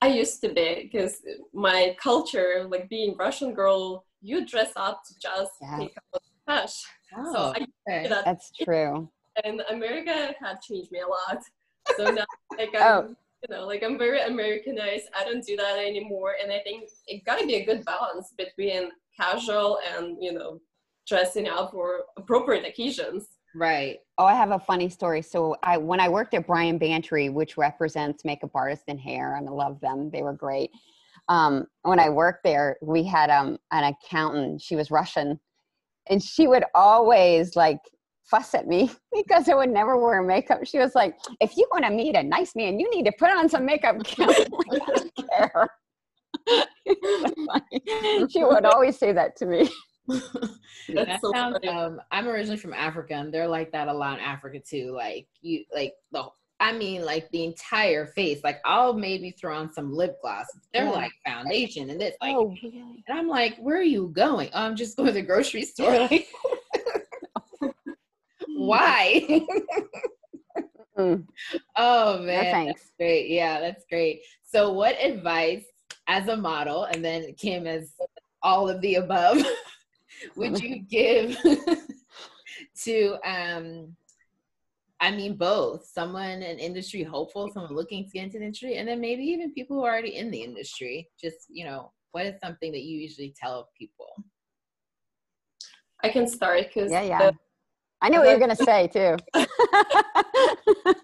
I 0.01 0.07
used 0.07 0.41
to 0.41 0.49
be 0.49 0.89
because 0.91 1.21
my 1.53 1.95
culture, 2.01 2.65
like 2.69 2.89
being 2.89 3.15
Russian 3.17 3.53
girl, 3.53 4.05
you 4.21 4.45
dress 4.45 4.71
up 4.75 5.03
to 5.05 5.13
just 5.19 5.51
take 5.77 5.95
a 6.13 6.19
cash. 6.47 6.83
Oh, 7.17 7.33
so 7.33 7.49
okay. 7.49 8.07
that. 8.07 8.25
That's 8.25 8.51
true. 8.63 9.09
And 9.43 9.61
America 9.69 10.33
had 10.41 10.61
changed 10.61 10.91
me 10.91 10.99
a 10.99 11.07
lot. 11.07 11.43
So 11.97 12.11
now, 12.11 12.25
like, 12.57 12.69
I'm, 12.75 12.81
oh. 12.81 13.15
you 13.43 13.55
know, 13.55 13.65
like 13.65 13.83
I'm 13.83 13.97
very 13.97 14.21
Americanized. 14.21 15.05
I 15.17 15.23
don't 15.23 15.45
do 15.45 15.55
that 15.57 15.79
anymore. 15.79 16.35
And 16.41 16.51
I 16.51 16.59
think 16.59 16.89
it 17.07 17.25
got 17.25 17.39
to 17.39 17.47
be 17.47 17.55
a 17.55 17.65
good 17.65 17.83
balance 17.83 18.33
between 18.37 18.91
casual 19.19 19.79
and 19.93 20.17
you 20.21 20.31
know 20.31 20.61
dressing 21.07 21.47
up 21.47 21.71
for 21.71 22.03
appropriate 22.17 22.65
occasions. 22.65 23.27
Right. 23.55 23.97
Oh, 24.17 24.25
I 24.25 24.35
have 24.35 24.51
a 24.51 24.59
funny 24.59 24.89
story. 24.89 25.21
So 25.21 25.55
I 25.63 25.77
when 25.77 25.99
I 25.99 26.09
worked 26.09 26.33
at 26.33 26.45
Bryan 26.45 26.77
Bantry, 26.77 27.29
which 27.29 27.57
represents 27.57 28.23
makeup 28.23 28.51
artists 28.53 28.85
and 28.87 28.99
hair, 28.99 29.35
and 29.35 29.47
I 29.47 29.51
love 29.51 29.79
them. 29.81 30.09
They 30.11 30.21
were 30.21 30.33
great. 30.33 30.71
Um, 31.29 31.67
when 31.83 31.99
I 31.99 32.09
worked 32.09 32.43
there, 32.43 32.77
we 32.81 33.03
had 33.03 33.29
um, 33.29 33.57
an 33.71 33.93
accountant. 33.93 34.61
She 34.61 34.75
was 34.75 34.91
Russian, 34.91 35.39
and 36.09 36.21
she 36.21 36.47
would 36.47 36.63
always 36.75 37.55
like 37.55 37.79
fuss 38.23 38.53
at 38.53 38.67
me 38.67 38.91
because 39.13 39.49
I 39.49 39.55
would 39.55 39.71
never 39.71 39.97
wear 39.97 40.21
makeup. 40.21 40.65
She 40.65 40.77
was 40.77 40.93
like, 40.93 41.17
"If 41.39 41.57
you 41.57 41.67
want 41.71 41.85
to 41.85 41.91
meet 41.91 42.15
a 42.15 42.23
nice 42.23 42.55
man, 42.55 42.79
you 42.79 42.89
need 42.91 43.05
to 43.05 43.13
put 43.17 43.29
on 43.29 43.49
some 43.49 43.65
makeup." 43.65 43.97
Care. 45.31 45.67
she 48.29 48.43
would 48.43 48.65
always 48.65 48.97
say 48.97 49.11
that 49.11 49.35
to 49.37 49.45
me. 49.45 49.69
that 50.89 51.19
so 51.21 51.31
sounds, 51.31 51.57
um, 51.67 52.01
I'm 52.11 52.27
originally 52.27 52.57
from 52.57 52.73
Africa, 52.73 53.13
and 53.13 53.33
they're 53.33 53.47
like 53.47 53.71
that 53.71 53.87
a 53.87 53.93
lot 53.93 54.17
in 54.17 54.25
Africa 54.25 54.59
too. 54.59 54.91
Like 54.91 55.27
you, 55.41 55.63
like 55.73 55.93
the, 56.11 56.25
I 56.59 56.73
mean, 56.73 57.05
like 57.05 57.29
the 57.31 57.45
entire 57.45 58.07
face. 58.07 58.41
Like 58.43 58.59
I'll 58.65 58.93
maybe 58.93 59.31
throw 59.31 59.55
on 59.55 59.71
some 59.71 59.93
lip 59.93 60.17
gloss. 60.21 60.47
They're 60.73 60.85
yeah. 60.85 60.91
like 60.91 61.11
foundation 61.25 61.89
and 61.89 62.01
this, 62.01 62.15
like, 62.21 62.35
oh, 62.35 62.55
really? 62.63 63.03
and 63.07 63.17
I'm 63.17 63.27
like, 63.27 63.57
where 63.57 63.77
are 63.77 63.83
you 63.83 64.09
going? 64.13 64.49
Oh, 64.53 64.63
I'm 64.63 64.75
just 64.75 64.97
going 64.97 65.07
to 65.07 65.13
the 65.13 65.21
grocery 65.21 65.61
store. 65.65 65.99
Like, 65.99 66.27
why? 68.47 69.45
mm. 70.97 71.25
Oh 71.77 72.19
man, 72.19 72.43
no, 72.45 72.51
thanks. 72.51 72.81
That's 72.81 72.91
great. 72.97 73.29
Yeah, 73.29 73.59
that's 73.59 73.85
great. 73.89 74.21
So, 74.43 74.73
what 74.73 74.95
advice 74.99 75.65
as 76.07 76.27
a 76.27 76.35
model, 76.35 76.85
and 76.85 77.05
then 77.05 77.33
Kim 77.37 77.67
as 77.67 77.93
all 78.41 78.69
of 78.69 78.81
the 78.81 78.95
above 78.95 79.43
would 80.35 80.59
you 80.59 80.79
give 80.79 81.37
to 82.83 83.17
um 83.25 83.95
I 85.01 85.11
mean 85.11 85.37
both 85.37 85.85
someone 85.85 86.41
an 86.43 86.59
industry 86.59 87.03
hopeful, 87.03 87.49
someone 87.53 87.73
looking 87.73 88.03
to 88.05 88.09
get 88.11 88.23
into 88.25 88.39
the 88.39 88.45
industry, 88.45 88.75
and 88.75 88.87
then 88.87 88.99
maybe 88.99 89.23
even 89.23 89.53
people 89.53 89.77
who 89.77 89.85
are 89.85 89.91
already 89.91 90.17
in 90.17 90.29
the 90.29 90.41
industry. 90.41 91.09
Just, 91.19 91.37
you 91.49 91.65
know, 91.65 91.93
what 92.11 92.25
is 92.25 92.39
something 92.43 92.71
that 92.73 92.81
you 92.81 92.97
usually 92.99 93.33
tell 93.39 93.69
people? 93.77 94.07
I 96.03 96.09
can 96.09 96.27
start 96.27 96.65
because 96.67 96.91
yeah, 96.91 97.03
yeah. 97.03 97.31
The, 97.31 97.37
I 98.01 98.09
know 98.09 98.19
what 98.19 98.29
you're 98.29 98.39
gonna 98.45 98.55
say 98.55 98.87
too. 98.87 99.15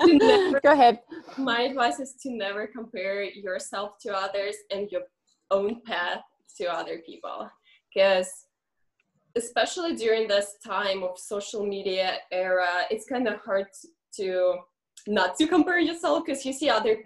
never, 0.04 0.60
Go 0.63 0.71
ahead. 0.71 0.99
My 1.38 1.62
advice 1.62 1.99
is 1.99 2.15
to 2.23 2.32
never 2.32 2.67
compare 2.67 3.23
yourself 3.23 3.91
to 4.01 4.13
others 4.13 4.56
and 4.71 4.89
your 4.91 5.01
own 5.51 5.82
path 5.86 6.21
to 6.58 6.65
other 6.65 7.01
people, 7.06 7.49
because 7.93 8.45
especially 9.36 9.95
during 9.95 10.28
this 10.28 10.56
time 10.65 11.04
of 11.04 11.19
social 11.19 11.65
media 11.65 12.17
era, 12.32 12.67
it's 12.89 13.06
kind 13.06 13.28
of 13.28 13.39
hard 13.41 13.67
to 14.15 14.56
not 15.08 15.38
to 15.38 15.48
compare 15.48 15.80
yourself 15.80 16.24
because 16.26 16.45
you 16.45 16.54
see 16.54 16.69
other 16.69 16.98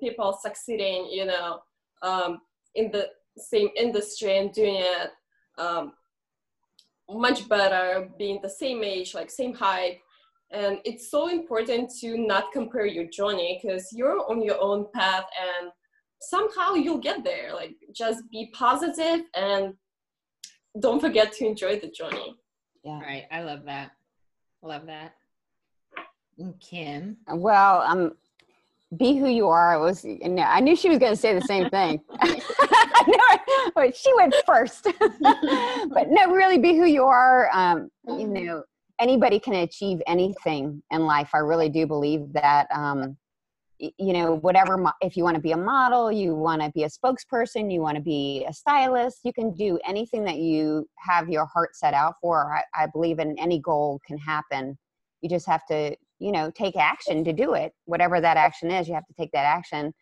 people 0.00 0.38
succeeding, 0.40 1.08
you 1.10 1.24
know, 1.24 1.60
um, 2.02 2.40
in 2.74 2.90
the 2.90 3.08
same 3.38 3.68
industry 3.76 4.36
and 4.38 4.52
doing 4.52 4.76
it 4.76 5.10
um, 5.58 5.92
much 7.08 7.48
better, 7.48 8.10
being 8.18 8.40
the 8.42 8.50
same 8.50 8.82
age, 8.82 9.14
like 9.14 9.30
same 9.30 9.54
height. 9.54 10.00
And 10.50 10.78
it's 10.84 11.10
so 11.10 11.28
important 11.28 11.90
to 12.00 12.18
not 12.18 12.52
compare 12.52 12.86
your 12.86 13.06
journey 13.06 13.60
because 13.62 13.88
you're 13.92 14.30
on 14.30 14.42
your 14.42 14.60
own 14.60 14.86
path 14.94 15.24
and 15.40 15.70
somehow 16.20 16.74
you'll 16.74 16.98
get 16.98 17.24
there. 17.24 17.54
Like 17.54 17.76
just 17.92 18.22
be 18.30 18.50
positive 18.52 19.24
and 19.34 19.74
don't 20.80 21.00
forget 21.00 21.32
to 21.34 21.46
enjoy 21.46 21.78
the 21.78 21.88
journey. 21.88 22.36
Yeah. 22.84 23.00
Right. 23.00 23.24
I 23.30 23.42
love 23.42 23.64
that. 23.64 23.92
Love 24.62 24.86
that. 24.86 25.14
And 26.38 26.58
Kim. 26.60 27.16
Well, 27.28 27.82
um, 27.82 28.12
be 28.96 29.16
who 29.16 29.28
you 29.28 29.48
are. 29.48 29.74
I 29.74 29.76
was, 29.76 30.04
I 30.04 30.60
knew 30.60 30.76
she 30.76 30.88
was 30.88 30.98
going 30.98 31.12
to 31.12 31.16
say 31.16 31.34
the 31.34 31.40
same 31.40 31.68
thing. 31.70 32.00
I 32.20 33.04
knew 33.06 33.72
but 33.74 33.96
she 33.96 34.12
went 34.14 34.34
first. 34.46 34.84
but 35.20 36.08
no, 36.08 36.32
really 36.32 36.58
be 36.58 36.76
who 36.76 36.84
you 36.84 37.04
are. 37.04 37.50
Um, 37.52 37.90
you 38.06 38.28
know, 38.28 38.62
anybody 39.00 39.38
can 39.38 39.54
achieve 39.54 40.00
anything 40.06 40.82
in 40.90 41.06
life. 41.06 41.30
I 41.34 41.38
really 41.38 41.68
do 41.68 41.86
believe 41.86 42.32
that. 42.32 42.68
Um, 42.72 43.16
you 43.78 44.12
know 44.12 44.34
whatever 44.36 44.82
if 45.02 45.16
you 45.16 45.24
want 45.24 45.34
to 45.34 45.40
be 45.40 45.52
a 45.52 45.56
model 45.56 46.10
you 46.10 46.34
want 46.34 46.62
to 46.62 46.70
be 46.70 46.84
a 46.84 46.88
spokesperson 46.88 47.70
you 47.72 47.80
want 47.80 47.96
to 47.96 48.02
be 48.02 48.44
a 48.48 48.52
stylist 48.52 49.20
you 49.24 49.32
can 49.32 49.52
do 49.52 49.78
anything 49.86 50.24
that 50.24 50.38
you 50.38 50.88
have 50.98 51.28
your 51.28 51.46
heart 51.46 51.76
set 51.76 51.92
out 51.92 52.14
for 52.20 52.54
I, 52.54 52.84
I, 52.84 52.86
believe 52.86 53.18
in 53.18 53.38
any 53.38 53.60
goal 53.60 54.00
can 54.06 54.16
happen. 54.16 54.78
You 55.20 55.28
just 55.28 55.46
have 55.46 55.66
to 55.66 55.94
you 56.18 56.32
know 56.32 56.50
take 56.50 56.76
action 56.76 57.24
to 57.24 57.32
do 57.32 57.54
it 57.54 57.72
whatever 57.84 58.20
that 58.20 58.36
action 58.36 58.70
is 58.70 58.88
you 58.88 58.94
have 58.94 59.06
to 59.06 59.14
take 59.14 59.32
that 59.32 59.44
action. 59.44 59.92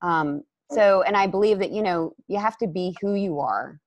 Um, 0.00 0.42
so 0.70 1.02
and 1.02 1.16
i 1.16 1.26
believe 1.26 1.58
that 1.58 1.70
you 1.70 1.82
know 1.82 2.12
you 2.28 2.38
have 2.38 2.56
to 2.58 2.66
be 2.66 2.96
who 3.00 3.14
you 3.14 3.38
are. 3.38 3.78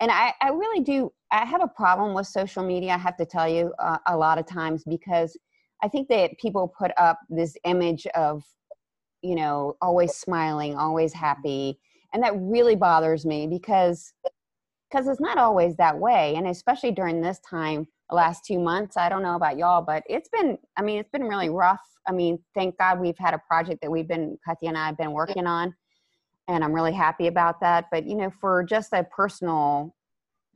And 0.00 0.10
i, 0.10 0.32
I 0.40 0.50
really 0.50 0.82
do 0.82 1.12
i 1.30 1.44
have 1.44 1.62
a 1.62 1.68
problem 1.68 2.14
with 2.14 2.26
social 2.26 2.64
media 2.64 2.92
i 2.94 2.98
have 2.98 3.16
to 3.16 3.26
tell 3.26 3.48
you 3.48 3.74
uh, 3.78 3.98
a 4.06 4.16
lot 4.16 4.38
of 4.38 4.46
times 4.46 4.84
because 4.88 5.36
i 5.82 5.88
think 5.88 6.08
that 6.08 6.38
people 6.40 6.72
put 6.78 6.92
up 6.96 7.18
this 7.28 7.54
image 7.64 8.06
of 8.14 8.42
you 9.22 9.34
know, 9.34 9.76
always 9.80 10.14
smiling, 10.14 10.76
always 10.76 11.12
happy. 11.12 11.78
And 12.12 12.22
that 12.22 12.34
really 12.36 12.76
bothers 12.76 13.26
me 13.26 13.46
because 13.46 14.12
because 14.90 15.06
it's 15.06 15.20
not 15.20 15.38
always 15.38 15.76
that 15.76 15.98
way. 15.98 16.34
And 16.36 16.46
especially 16.46 16.92
during 16.92 17.20
this 17.20 17.38
time, 17.40 17.86
the 18.08 18.16
last 18.16 18.44
two 18.44 18.58
months, 18.58 18.96
I 18.96 19.08
don't 19.08 19.22
know 19.22 19.36
about 19.36 19.58
y'all, 19.58 19.82
but 19.82 20.02
it's 20.08 20.30
been, 20.30 20.56
I 20.78 20.82
mean, 20.82 20.98
it's 20.98 21.10
been 21.10 21.24
really 21.24 21.50
rough. 21.50 21.82
I 22.06 22.12
mean, 22.12 22.38
thank 22.54 22.78
God 22.78 22.98
we've 22.98 23.18
had 23.18 23.34
a 23.34 23.42
project 23.46 23.82
that 23.82 23.90
we've 23.90 24.08
been, 24.08 24.38
Katya 24.44 24.70
and 24.70 24.78
I 24.78 24.86
have 24.86 24.96
been 24.96 25.12
working 25.12 25.46
on. 25.46 25.74
And 26.48 26.64
I'm 26.64 26.72
really 26.72 26.94
happy 26.94 27.26
about 27.26 27.60
that. 27.60 27.86
But, 27.92 28.06
you 28.06 28.14
know, 28.14 28.30
for 28.40 28.64
just 28.64 28.94
a 28.94 29.04
personal, 29.04 29.94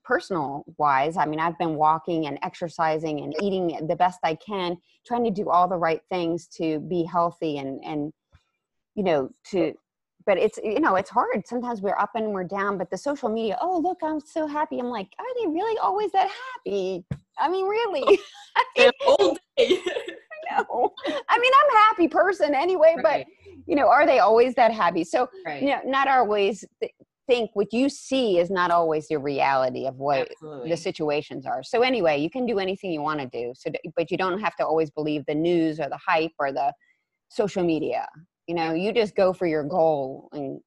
personal 0.03 0.65
wise, 0.79 1.19
I 1.19 1.27
mean, 1.27 1.39
I've 1.39 1.59
been 1.59 1.75
walking 1.75 2.27
and 2.27 2.39
exercising 2.43 3.21
and 3.21 3.35
eating 3.43 3.87
the 3.87 3.97
best 3.97 4.21
I 4.25 4.35
can, 4.37 4.79
trying 5.07 5.25
to 5.25 5.31
do 5.31 5.51
all 5.51 5.69
the 5.69 5.77
right 5.77 6.01
things 6.11 6.49
to 6.57 6.81
be 6.81 7.05
healthy 7.05 7.59
and, 7.59 7.85
and, 7.85 8.13
you 8.95 9.03
know 9.03 9.29
to 9.51 9.75
but 10.25 10.39
it's 10.39 10.59
you 10.63 10.79
know 10.79 10.95
it's 10.95 11.11
hard. 11.11 11.43
Sometimes 11.47 11.83
we're 11.83 11.99
up 11.99 12.11
and 12.15 12.33
we're 12.33 12.45
down 12.45 12.79
but 12.79 12.91
the 12.91 12.99
social 12.99 13.29
media 13.29 13.59
oh 13.61 13.79
look 13.79 13.99
i'm 14.03 14.21
so 14.21 14.47
happy. 14.47 14.79
I'm 14.79 14.87
like 14.87 15.09
are 15.19 15.25
they 15.41 15.49
really 15.49 15.79
always 15.79 16.13
that 16.13 16.29
happy? 16.29 17.05
I 17.39 17.49
mean 17.49 17.67
really? 17.67 18.19
Oh, 18.79 18.91
All 19.07 19.37
day 19.59 19.81
know. 20.51 20.91
i 21.29 21.39
mean 21.39 21.53
i'm 21.63 21.77
a 21.77 21.79
happy 21.79 22.09
person 22.09 22.55
anyway 22.55 22.95
right. 23.03 23.27
but 23.27 23.63
you 23.67 23.77
know 23.77 23.89
are 23.89 24.07
they 24.07 24.19
always 24.19 24.55
that 24.55 24.73
happy? 24.73 25.05
So 25.05 25.29
right. 25.47 25.63
you 25.63 25.69
know 25.69 25.81
not 25.85 26.09
always 26.09 26.65
th- 26.81 26.93
think 27.29 27.51
what 27.55 27.73
you 27.73 27.89
see 27.89 28.39
is 28.39 28.51
not 28.51 28.71
always 28.73 29.07
the 29.07 29.17
reality 29.17 29.87
of 29.87 29.95
what 29.97 30.29
Absolutely. 30.33 30.71
the 30.71 30.77
situations 30.77 31.47
are. 31.47 31.63
So 31.63 31.83
anyway 31.83 32.19
you 32.19 32.29
can 32.29 32.47
do 32.47 32.59
anything 32.59 32.93
you 32.93 33.01
want 33.01 33.21
to 33.21 33.27
do. 33.29 33.53
So 33.57 33.71
but 33.97 34.11
you 34.11 34.17
don't 34.17 34.41
have 34.41 34.57
to 34.57 34.67
always 34.67 34.91
believe 34.91 35.25
the 35.27 35.35
news 35.35 35.79
or 35.79 35.89
the 35.89 35.99
hype 36.05 36.33
or 36.39 36.53
the 36.53 36.73
social 37.29 37.65
media 37.65 38.07
you 38.47 38.55
know 38.55 38.73
you 38.73 38.93
just 38.93 39.15
go 39.15 39.33
for 39.33 39.47
your 39.47 39.65
goal 39.65 40.29
and 40.33 40.61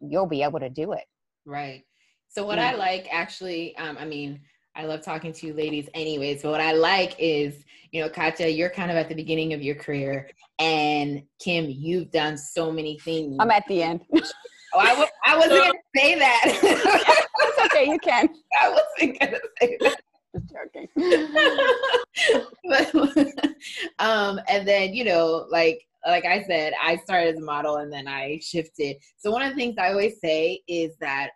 you'll 0.00 0.26
be 0.26 0.42
able 0.42 0.60
to 0.60 0.68
do 0.70 0.92
it. 0.92 1.04
Right. 1.46 1.84
So 2.28 2.46
what 2.46 2.58
yeah. 2.58 2.70
i 2.70 2.74
like 2.74 3.08
actually 3.10 3.76
um, 3.76 3.96
i 3.98 4.04
mean 4.04 4.40
i 4.76 4.84
love 4.84 5.02
talking 5.02 5.32
to 5.32 5.46
you 5.48 5.52
ladies 5.52 5.88
anyways 5.94 6.42
but 6.42 6.52
what 6.52 6.60
i 6.60 6.72
like 6.72 7.16
is 7.18 7.64
you 7.90 8.00
know 8.00 8.08
katya 8.08 8.46
you're 8.46 8.70
kind 8.70 8.88
of 8.88 8.96
at 8.96 9.08
the 9.08 9.16
beginning 9.16 9.52
of 9.52 9.60
your 9.62 9.74
career 9.74 10.30
and 10.60 11.22
kim 11.40 11.66
you've 11.68 12.10
done 12.12 12.38
so 12.38 12.70
many 12.70 12.98
things. 13.00 13.36
I'm 13.40 13.50
at 13.50 13.64
the 13.68 13.82
end. 13.82 14.02
Oh 14.72 14.78
I 14.78 14.90
w- 14.90 15.08
I 15.24 15.36
wasn't 15.36 15.64
gonna 15.64 15.72
say 15.96 16.16
that. 16.16 16.42
It's 16.44 17.66
okay 17.66 17.90
you 17.90 17.98
can. 17.98 18.28
I 18.62 18.68
wasn't 18.68 19.18
gonna 19.18 19.38
say 19.60 19.78
that. 19.80 20.00
Just 20.32 20.46
joking. 20.54 20.88
But, 22.68 22.94
um 23.98 24.40
and 24.48 24.68
then 24.68 24.94
you 24.94 25.02
know 25.02 25.46
like 25.50 25.84
like 26.06 26.24
I 26.24 26.42
said, 26.44 26.72
I 26.82 26.96
started 26.96 27.34
as 27.34 27.40
a 27.40 27.44
model 27.44 27.76
and 27.76 27.92
then 27.92 28.08
I 28.08 28.40
shifted. 28.42 28.96
So 29.18 29.30
one 29.30 29.42
of 29.42 29.50
the 29.50 29.56
things 29.56 29.76
I 29.78 29.90
always 29.90 30.20
say 30.20 30.60
is 30.66 30.96
that 31.00 31.30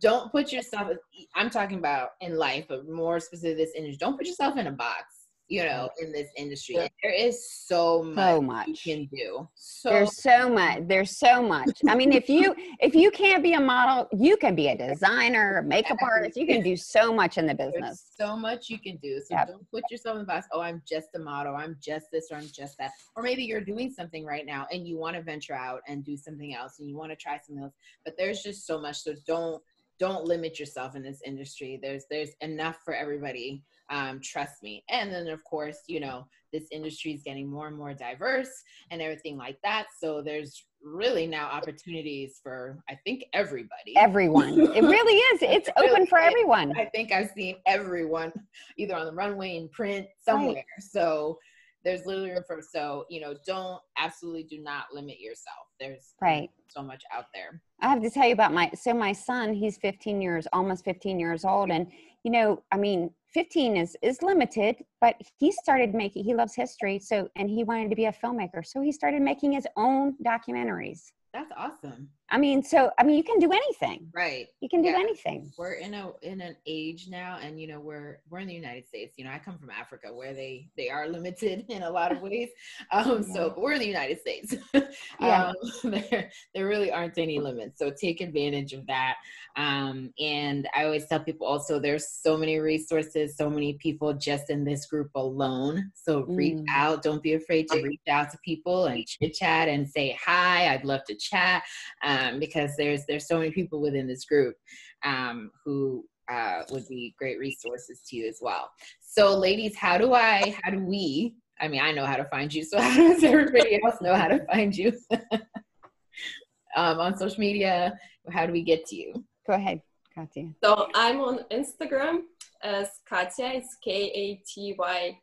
don't 0.00 0.30
put 0.32 0.52
yourself 0.52 0.90
I'm 1.34 1.50
talking 1.50 1.78
about 1.78 2.10
in 2.20 2.36
life, 2.36 2.66
but 2.68 2.88
more 2.88 3.20
specific 3.20 3.56
this 3.56 3.72
industry, 3.74 3.98
don't 3.98 4.18
put 4.18 4.26
yourself 4.26 4.58
in 4.58 4.66
a 4.66 4.72
box 4.72 5.23
you 5.48 5.62
know, 5.62 5.90
in 6.00 6.10
this 6.10 6.28
industry. 6.36 6.76
Yeah. 6.76 6.88
There 7.02 7.12
is 7.12 7.50
so 7.50 8.02
much, 8.02 8.16
so 8.16 8.40
much 8.40 8.66
you 8.68 8.94
can 8.94 9.04
do. 9.06 9.48
So 9.54 9.90
there's 9.90 10.22
so 10.22 10.48
much. 10.48 10.80
There's 10.86 11.18
so 11.18 11.42
much. 11.42 11.70
I 11.86 11.94
mean, 11.94 12.12
if 12.12 12.28
you 12.28 12.54
if 12.80 12.94
you 12.94 13.10
can't 13.10 13.42
be 13.42 13.52
a 13.52 13.60
model, 13.60 14.08
you 14.12 14.36
can 14.36 14.54
be 14.54 14.68
a 14.68 14.76
designer, 14.76 15.62
makeup 15.66 15.98
artist. 16.02 16.36
You 16.36 16.46
can 16.46 16.62
do 16.62 16.76
so 16.76 17.12
much 17.12 17.36
in 17.36 17.46
the 17.46 17.54
business. 17.54 18.12
There's 18.18 18.30
so 18.30 18.36
much 18.36 18.70
you 18.70 18.78
can 18.78 18.96
do. 18.96 19.20
So 19.20 19.34
yep. 19.34 19.48
don't 19.48 19.70
put 19.70 19.84
yourself 19.90 20.14
in 20.14 20.22
the 20.22 20.26
box. 20.26 20.46
Oh, 20.52 20.60
I'm 20.60 20.82
just 20.88 21.08
a 21.14 21.18
model. 21.18 21.54
I'm 21.54 21.76
just 21.80 22.06
this 22.10 22.28
or 22.30 22.36
I'm 22.36 22.48
just 22.52 22.78
that. 22.78 22.92
Or 23.14 23.22
maybe 23.22 23.44
you're 23.44 23.60
doing 23.60 23.90
something 23.90 24.24
right 24.24 24.46
now 24.46 24.66
and 24.72 24.86
you 24.86 24.98
want 24.98 25.16
to 25.16 25.22
venture 25.22 25.54
out 25.54 25.80
and 25.86 26.04
do 26.04 26.16
something 26.16 26.54
else 26.54 26.78
and 26.78 26.88
you 26.88 26.96
want 26.96 27.10
to 27.10 27.16
try 27.16 27.38
something 27.44 27.62
else. 27.62 27.74
But 28.04 28.14
there's 28.16 28.42
just 28.42 28.66
so 28.66 28.80
much. 28.80 29.02
So 29.02 29.14
don't 29.26 29.62
don't 30.00 30.24
limit 30.24 30.58
yourself 30.58 30.96
in 30.96 31.02
this 31.02 31.20
industry. 31.24 31.78
There's 31.82 32.04
there's 32.10 32.30
enough 32.40 32.78
for 32.84 32.94
everybody 32.94 33.62
um, 33.90 34.20
trust 34.22 34.62
me. 34.62 34.84
And 34.90 35.12
then, 35.12 35.28
of 35.28 35.42
course, 35.44 35.78
you 35.86 36.00
know, 36.00 36.26
this 36.52 36.64
industry 36.70 37.12
is 37.12 37.22
getting 37.22 37.50
more 37.50 37.66
and 37.66 37.76
more 37.76 37.94
diverse 37.94 38.50
and 38.90 39.02
everything 39.02 39.36
like 39.36 39.58
that. 39.64 39.86
So 40.00 40.22
there's 40.22 40.64
really 40.82 41.26
now 41.26 41.46
opportunities 41.46 42.38
for, 42.42 42.78
I 42.88 42.96
think, 43.04 43.24
everybody. 43.32 43.96
Everyone. 43.96 44.60
It 44.60 44.82
really 44.82 45.14
is. 45.14 45.42
It's 45.54 45.68
it 45.68 45.74
open 45.76 46.06
for 46.06 46.18
everyone. 46.18 46.72
I 46.78 46.86
think 46.86 47.12
I've 47.12 47.30
seen 47.30 47.56
everyone 47.66 48.32
either 48.76 48.94
on 48.94 49.06
the 49.06 49.12
runway 49.12 49.56
in 49.56 49.68
print 49.68 50.06
somewhere. 50.24 50.54
Right. 50.54 50.64
So 50.80 51.38
there's 51.84 52.06
literally 52.06 52.30
room 52.30 52.42
for 52.46 52.60
so 52.62 53.04
you 53.08 53.20
know 53.20 53.34
don't 53.46 53.80
absolutely 53.98 54.42
do 54.44 54.60
not 54.60 54.86
limit 54.92 55.20
yourself 55.20 55.66
there's 55.78 56.14
right 56.20 56.50
so 56.68 56.82
much 56.82 57.02
out 57.14 57.26
there 57.34 57.60
i 57.80 57.88
have 57.88 58.02
to 58.02 58.10
tell 58.10 58.26
you 58.26 58.32
about 58.32 58.52
my 58.52 58.70
so 58.74 58.94
my 58.94 59.12
son 59.12 59.52
he's 59.52 59.76
15 59.76 60.20
years 60.20 60.46
almost 60.52 60.84
15 60.84 61.20
years 61.20 61.44
old 61.44 61.70
and 61.70 61.86
you 62.24 62.30
know 62.30 62.62
i 62.72 62.76
mean 62.76 63.10
15 63.34 63.76
is 63.76 63.96
is 64.02 64.22
limited 64.22 64.76
but 65.00 65.16
he 65.38 65.50
started 65.50 65.94
making 65.94 66.24
he 66.24 66.34
loves 66.34 66.54
history 66.54 66.98
so 66.98 67.28
and 67.36 67.50
he 67.50 67.64
wanted 67.64 67.90
to 67.90 67.96
be 67.96 68.06
a 68.06 68.12
filmmaker 68.12 68.64
so 68.64 68.80
he 68.80 68.92
started 68.92 69.20
making 69.20 69.52
his 69.52 69.66
own 69.76 70.14
documentaries. 70.24 71.12
That's 71.32 71.50
awesome 71.56 72.08
I 72.30 72.38
mean, 72.38 72.62
so 72.62 72.90
I 72.98 73.04
mean, 73.04 73.16
you 73.16 73.22
can 73.24 73.38
do 73.38 73.52
anything. 73.52 74.08
Right. 74.14 74.46
You 74.60 74.68
can 74.68 74.82
do 74.82 74.88
Yeah. 74.88 74.98
anything. 74.98 75.52
We're 75.58 75.74
in 75.74 75.92
a 75.94 76.12
in 76.22 76.40
an 76.40 76.56
age 76.66 77.06
now, 77.08 77.38
and 77.42 77.60
you 77.60 77.68
know 77.68 77.80
we're 77.80 78.20
we're 78.30 78.38
in 78.38 78.48
the 78.48 78.54
United 78.54 78.88
States. 78.88 79.14
You 79.18 79.24
know, 79.24 79.30
I 79.30 79.38
come 79.38 79.58
from 79.58 79.70
Africa, 79.70 80.12
where 80.12 80.32
they 80.32 80.70
they 80.76 80.88
are 80.88 81.06
limited 81.18 81.66
in 81.68 81.82
a 81.82 81.90
lot 81.90 82.12
of 82.12 82.22
ways. 82.22 82.48
Um, 82.92 83.22
so 83.22 83.50
but 83.50 83.60
we're 83.60 83.72
in 83.74 83.80
the 83.80 83.86
United 83.86 84.20
States. 84.20 84.54
Yeah. 85.20 85.52
um, 85.84 85.90
there 85.92 86.30
there 86.54 86.66
really 86.66 86.90
aren't 86.90 87.18
any 87.18 87.38
limits. 87.38 87.78
So 87.78 87.90
take 87.90 88.20
advantage 88.20 88.72
of 88.72 88.86
that. 88.86 89.16
Um, 89.56 90.12
and 90.18 90.68
I 90.74 90.84
always 90.84 91.06
tell 91.06 91.20
people 91.20 91.46
also 91.46 91.78
there's 91.78 92.08
so 92.08 92.36
many 92.36 92.58
resources, 92.58 93.36
so 93.36 93.48
many 93.50 93.74
people 93.74 94.12
just 94.14 94.50
in 94.50 94.64
this 94.64 94.86
group 94.86 95.10
alone. 95.14 95.90
So 95.94 96.22
reach 96.24 96.54
Mm. 96.54 96.64
out. 96.74 97.02
Don't 97.02 97.22
be 97.22 97.34
afraid 97.34 97.68
to 97.68 97.82
reach 97.82 98.00
out 98.08 98.30
to 98.30 98.38
people 98.44 98.86
and 98.86 99.06
chit 99.06 99.34
chat 99.34 99.68
and 99.68 99.88
say 99.88 100.16
hi. 100.24 100.72
I'd 100.72 100.84
love 100.84 101.04
to 101.08 101.14
chat 101.16 101.62
um, 102.02 102.13
because 102.38 102.76
there's 102.76 103.04
there's 103.06 103.26
so 103.26 103.38
many 103.38 103.50
people 103.50 103.80
within 103.80 104.06
this 104.06 104.24
group 104.24 104.56
um, 105.04 105.50
who 105.64 106.04
uh, 106.30 106.62
would 106.70 106.86
be 106.88 107.14
great 107.18 107.38
resources 107.38 108.00
to 108.08 108.16
you 108.16 108.28
as 108.28 108.38
well. 108.40 108.70
So, 109.00 109.36
ladies, 109.36 109.76
how 109.76 109.98
do 109.98 110.14
I? 110.14 110.56
How 110.62 110.70
do 110.70 110.78
we? 110.78 111.34
I 111.60 111.68
mean, 111.68 111.80
I 111.80 111.92
know 111.92 112.04
how 112.04 112.16
to 112.16 112.24
find 112.24 112.52
you. 112.52 112.64
So, 112.64 112.80
how 112.80 112.96
does 112.96 113.22
everybody 113.22 113.80
else 113.82 114.00
know 114.00 114.14
how 114.14 114.28
to 114.28 114.44
find 114.46 114.76
you 114.76 114.92
um, 116.76 116.98
on 116.98 117.16
social 117.16 117.40
media? 117.40 117.98
How 118.30 118.46
do 118.46 118.52
we 118.52 118.62
get 118.62 118.86
to 118.86 118.96
you? 118.96 119.24
Go 119.46 119.54
ahead, 119.54 119.82
Katya. 120.14 120.50
So 120.62 120.88
I'm 120.94 121.20
on 121.20 121.40
Instagram 121.50 122.20
as 122.62 122.88
Katya. 123.06 123.46
It's 123.54 123.76
K 123.84 123.90
A 123.92 124.42
T 124.46 124.74
Y 124.78 125.18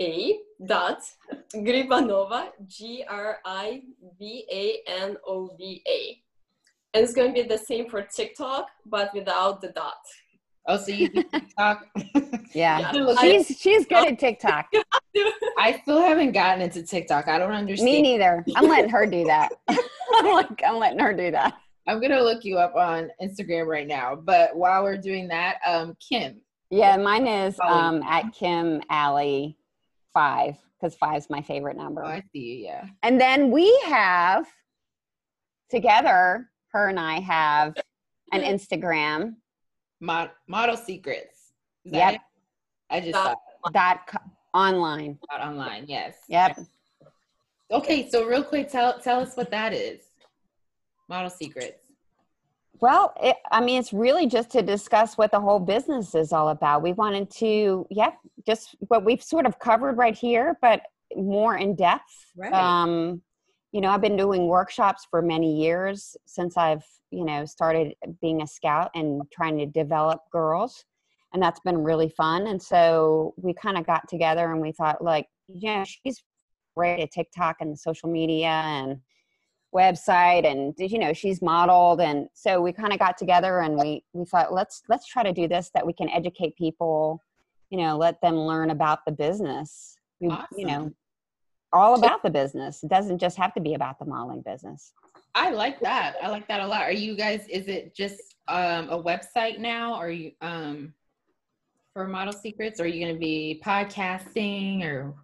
A 0.00 0.38
dot 0.66 1.00
Grivanova 1.54 2.48
G 2.66 3.04
R 3.08 3.38
I 3.44 3.82
V 4.18 4.46
A 4.50 4.78
N 5.02 5.16
O 5.26 5.54
V 5.56 5.82
A. 5.86 6.22
And 6.94 7.04
it's 7.04 7.12
going 7.12 7.34
to 7.34 7.42
be 7.42 7.46
the 7.46 7.58
same 7.58 7.90
for 7.90 8.02
TikTok, 8.02 8.68
but 8.86 9.12
without 9.14 9.60
the 9.60 9.68
dot. 9.68 9.94
Oh, 10.68 10.76
so 10.76 10.90
you 10.90 11.08
do 11.08 11.22
TikTok? 11.22 11.86
Yeah. 12.52 12.90
Yeah. 12.94 13.14
She's 13.20 13.46
she's 13.58 13.86
good 13.86 14.08
at 14.08 14.18
TikTok. 14.18 14.66
I 15.58 15.78
still 15.82 16.00
haven't 16.00 16.32
gotten 16.32 16.62
into 16.62 16.82
TikTok. 16.82 17.28
I 17.28 17.38
don't 17.38 17.52
understand. 17.52 17.84
Me 17.84 18.00
neither. 18.00 18.44
I'm 18.56 18.66
letting 18.66 18.88
her 18.88 19.04
do 19.04 19.24
that. 19.24 19.50
I'm 19.68 20.32
like 20.32 20.62
I'm 20.66 20.76
letting 20.78 20.98
her 21.00 21.12
do 21.12 21.30
that. 21.32 21.54
I'm 21.86 22.00
gonna 22.00 22.22
look 22.22 22.44
you 22.44 22.56
up 22.56 22.74
on 22.74 23.10
Instagram 23.22 23.66
right 23.66 23.86
now. 23.86 24.16
But 24.16 24.56
while 24.56 24.82
we're 24.84 24.96
doing 24.96 25.28
that, 25.28 25.58
um, 25.66 25.96
Kim, 26.00 26.40
Yeah, 26.70 26.96
mine 26.96 27.26
is 27.26 27.60
um 27.60 28.02
at 28.04 28.32
Kim 28.32 28.80
Alley 28.88 29.58
five 30.14 30.56
because 30.80 30.94
five's 30.96 31.28
my 31.30 31.40
favorite 31.42 31.76
number. 31.76 32.04
oh, 32.04 32.08
I 32.08 32.22
see 32.32 32.38
you. 32.58 32.64
Yeah. 32.66 32.86
And 33.02 33.20
then 33.20 33.50
we 33.50 33.66
have 33.86 34.46
together, 35.70 36.48
her 36.72 36.88
and 36.88 37.00
I 37.00 37.20
have 37.20 37.74
an 38.32 38.42
Instagram 38.42 39.34
Mod- 40.00 40.30
model 40.46 40.76
secrets. 40.76 41.52
Is 41.84 41.92
Yep. 41.92 42.14
it? 42.14 42.20
I 42.90 43.00
just 43.00 43.12
Dot- 43.12 43.38
saw 43.64 43.70
dot 43.70 44.06
co- 44.06 44.18
online. 44.54 45.18
it 45.32 45.40
online. 45.40 45.84
Yes. 45.88 46.16
Yep. 46.28 46.58
Okay, 47.70 48.08
so 48.08 48.26
real 48.26 48.44
quick, 48.44 48.68
tell 48.70 48.98
tell 49.00 49.20
us 49.20 49.36
what 49.36 49.50
that 49.50 49.72
is. 49.72 50.02
Model 51.08 51.30
secrets. 51.30 51.85
Well, 52.80 53.14
it, 53.22 53.36
I 53.50 53.60
mean, 53.60 53.78
it's 53.78 53.92
really 53.92 54.26
just 54.26 54.50
to 54.50 54.62
discuss 54.62 55.16
what 55.16 55.30
the 55.30 55.40
whole 55.40 55.60
business 55.60 56.14
is 56.14 56.32
all 56.32 56.50
about. 56.50 56.82
We 56.82 56.92
wanted 56.92 57.30
to, 57.32 57.86
yeah, 57.90 58.12
just 58.46 58.76
what 58.88 59.04
we've 59.04 59.22
sort 59.22 59.46
of 59.46 59.58
covered 59.58 59.96
right 59.96 60.16
here, 60.16 60.58
but 60.60 60.82
more 61.14 61.56
in 61.56 61.74
depth. 61.74 62.32
Right. 62.36 62.52
Um, 62.52 63.22
you 63.72 63.80
know, 63.80 63.90
I've 63.90 64.00
been 64.00 64.16
doing 64.16 64.46
workshops 64.46 65.06
for 65.10 65.22
many 65.22 65.60
years 65.60 66.16
since 66.26 66.56
I've, 66.56 66.84
you 67.10 67.24
know, 67.24 67.44
started 67.44 67.94
being 68.20 68.42
a 68.42 68.46
scout 68.46 68.90
and 68.94 69.22
trying 69.32 69.58
to 69.58 69.66
develop 69.66 70.20
girls. 70.30 70.84
And 71.32 71.42
that's 71.42 71.60
been 71.60 71.78
really 71.78 72.08
fun. 72.08 72.46
And 72.46 72.60
so 72.60 73.34
we 73.36 73.52
kind 73.52 73.76
of 73.76 73.86
got 73.86 74.08
together 74.08 74.50
and 74.50 74.60
we 74.60 74.72
thought, 74.72 75.02
like, 75.02 75.28
yeah, 75.48 75.84
she's 75.84 76.22
great 76.76 77.00
at 77.00 77.10
TikTok 77.10 77.56
and 77.60 77.78
social 77.78 78.08
media 78.08 78.48
and 78.48 79.00
website 79.76 80.46
and 80.50 80.74
you 80.78 80.98
know 80.98 81.12
she's 81.12 81.42
modeled 81.42 82.00
and 82.00 82.28
so 82.32 82.60
we 82.60 82.72
kind 82.72 82.92
of 82.92 82.98
got 82.98 83.16
together 83.18 83.60
and 83.60 83.76
we 83.76 84.02
we 84.12 84.24
thought 84.24 84.52
let's 84.52 84.82
let's 84.88 85.06
try 85.06 85.22
to 85.22 85.32
do 85.32 85.46
this 85.46 85.70
that 85.74 85.86
we 85.86 85.92
can 85.92 86.08
educate 86.10 86.56
people 86.56 87.22
you 87.70 87.78
know 87.78 87.96
let 87.96 88.20
them 88.22 88.34
learn 88.34 88.70
about 88.70 89.04
the 89.04 89.12
business 89.12 89.96
we, 90.20 90.28
you 90.56 90.66
know 90.66 90.90
all 91.72 91.94
about 91.94 92.22
the 92.22 92.30
business 92.30 92.82
it 92.82 92.88
doesn't 92.88 93.18
just 93.18 93.36
have 93.36 93.52
to 93.52 93.60
be 93.60 93.74
about 93.74 93.98
the 93.98 94.04
modeling 94.04 94.42
business 94.42 94.92
I 95.38 95.50
like 95.50 95.80
that. 95.80 96.16
I 96.22 96.28
like 96.28 96.48
that 96.48 96.62
a 96.62 96.66
lot. 96.66 96.80
Are 96.80 96.92
you 96.92 97.14
guys? 97.14 97.46
Is 97.50 97.68
it 97.68 97.94
just 97.94 98.36
um, 98.48 98.88
a 98.88 99.02
website 99.02 99.58
now? 99.58 99.96
Or 99.96 100.06
are 100.06 100.10
you 100.10 100.32
um, 100.40 100.94
for 101.92 102.08
model 102.08 102.32
secrets? 102.32 102.80
Or 102.80 102.84
are 102.84 102.86
you 102.86 103.04
going 103.04 103.14
to 103.14 103.20
be 103.20 103.60
podcasting 103.62 104.82
or? 104.82 105.14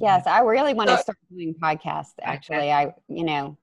yes 0.00 0.26
i 0.26 0.40
really 0.40 0.74
want 0.74 0.88
to 0.88 0.96
start 0.96 1.18
doing 1.30 1.54
podcasts 1.54 2.14
actually 2.22 2.72
i 2.72 2.92
you 3.08 3.24
know 3.24 3.56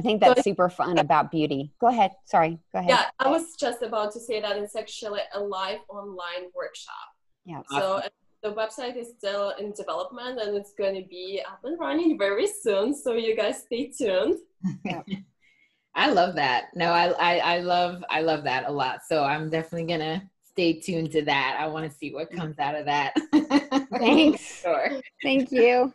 i 0.00 0.02
think 0.06 0.16
that's 0.22 0.40
So- 0.40 0.48
super 0.50 0.68
fun 0.80 0.96
about 1.06 1.24
beauty 1.30 1.62
go 1.82 1.88
ahead 1.94 2.12
sorry 2.34 2.52
go 2.72 2.78
ahead 2.80 2.90
Yeah, 2.94 3.04
I 3.18 3.28
was 3.36 3.44
just 3.64 3.80
about 3.88 4.08
to 4.16 4.20
say 4.28 4.36
that 4.44 4.54
it's 4.62 4.76
actually 4.84 5.20
a 5.34 5.40
live 5.56 5.80
online 5.98 6.44
workshop. 6.60 7.08
yeah 7.50 7.60
So 7.70 7.82
uh, 7.98 8.08
the 8.46 8.52
website 8.60 8.96
is 9.02 9.08
still 9.18 9.46
in 9.60 9.66
development 9.82 10.34
and 10.42 10.50
it's 10.60 10.72
going 10.82 10.96
to 11.00 11.06
be 11.18 11.26
up 11.50 11.60
and 11.66 11.78
running 11.86 12.10
very 12.26 12.48
soon. 12.64 12.86
So 13.02 13.10
you 13.26 13.32
guys 13.42 13.56
stay 13.66 13.82
tuned. 14.00 14.36
I 15.94 16.06
love 16.10 16.32
that. 16.36 16.62
No, 16.82 16.88
I, 17.02 17.06
I 17.30 17.32
I 17.54 17.58
love 17.60 17.94
I 18.08 18.20
love 18.30 18.42
that 18.44 18.62
a 18.66 18.72
lot. 18.82 19.00
So 19.10 19.16
I'm 19.32 19.50
definitely 19.50 19.88
gonna 19.92 20.16
stay 20.52 20.70
tuned 20.86 21.10
to 21.16 21.22
that. 21.32 21.50
I 21.62 21.66
want 21.66 21.84
to 21.90 21.96
see 22.00 22.10
what 22.16 22.30
comes 22.30 22.58
out 22.58 22.76
of 22.80 22.84
that. 22.86 23.12
Thanks. 23.98 24.40
sure. 24.62 24.88
thank 25.22 25.50
you 25.52 25.92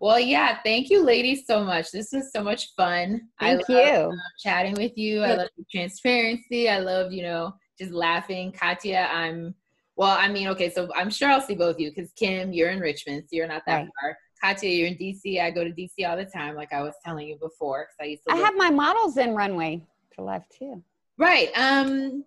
Well, 0.00 0.18
yeah. 0.18 0.58
Thank 0.64 0.90
you, 0.90 1.02
ladies, 1.02 1.46
so 1.46 1.64
much. 1.64 1.90
This 1.90 2.12
was 2.12 2.32
so 2.32 2.42
much 2.42 2.74
fun. 2.74 3.20
thank 3.40 3.68
I 3.70 3.74
love 3.74 4.12
you 4.12 4.18
chatting 4.42 4.74
with 4.74 4.96
you. 4.96 5.22
I 5.22 5.34
love 5.34 5.48
the 5.56 5.64
transparency. 5.70 6.68
I 6.68 6.78
love 6.78 7.12
you 7.12 7.22
know 7.22 7.54
just 7.78 7.92
laughing. 7.92 8.52
Katya, 8.52 9.08
I'm 9.12 9.54
well. 9.96 10.16
I 10.18 10.28
mean, 10.28 10.48
okay. 10.48 10.70
So 10.70 10.88
I'm 10.94 11.10
sure 11.10 11.30
I'll 11.30 11.40
see 11.40 11.54
both 11.54 11.76
of 11.76 11.80
you 11.80 11.90
because 11.90 12.12
Kim, 12.12 12.52
you're 12.52 12.70
in 12.70 12.80
Richmond, 12.80 13.22
so 13.24 13.36
you're 13.36 13.46
not 13.48 13.62
that 13.66 13.74
Right. 13.76 13.88
far. 14.00 14.18
Katya, 14.42 14.70
you're 14.70 14.88
in 14.88 14.96
DC. 14.96 15.40
I 15.40 15.50
go 15.50 15.64
to 15.64 15.70
DC 15.70 16.06
all 16.06 16.16
the 16.16 16.26
time, 16.26 16.54
like 16.54 16.72
I 16.72 16.82
was 16.82 16.94
telling 17.04 17.28
you 17.28 17.38
before, 17.38 17.86
because 17.88 17.96
I 18.06 18.10
used 18.10 18.22
to. 18.28 18.34
i 18.34 18.36
have 18.36 18.54
my 18.56 18.70
models 18.70 19.16
in 19.16 19.34
runway 19.34 19.82
for 20.14 20.22
life 20.22 20.44
too 20.56 20.82
Right. 21.16 21.50
Um 21.56 22.24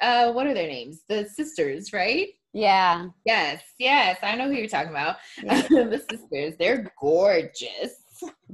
uh 0.00 0.32
what 0.32 0.46
are 0.46 0.54
their 0.54 0.68
names? 0.68 1.02
The 1.08 1.24
sisters, 1.26 1.92
right? 1.92 2.28
Yeah 2.58 3.06
Yes, 3.24 3.62
yes. 3.78 4.18
I 4.22 4.34
know 4.36 4.46
who 4.48 4.54
you're 4.54 4.68
talking 4.68 4.90
about. 4.90 5.16
Yeah. 5.42 5.62
the 5.68 6.02
sisters. 6.10 6.54
They're 6.58 6.92
gorgeous. 7.00 7.92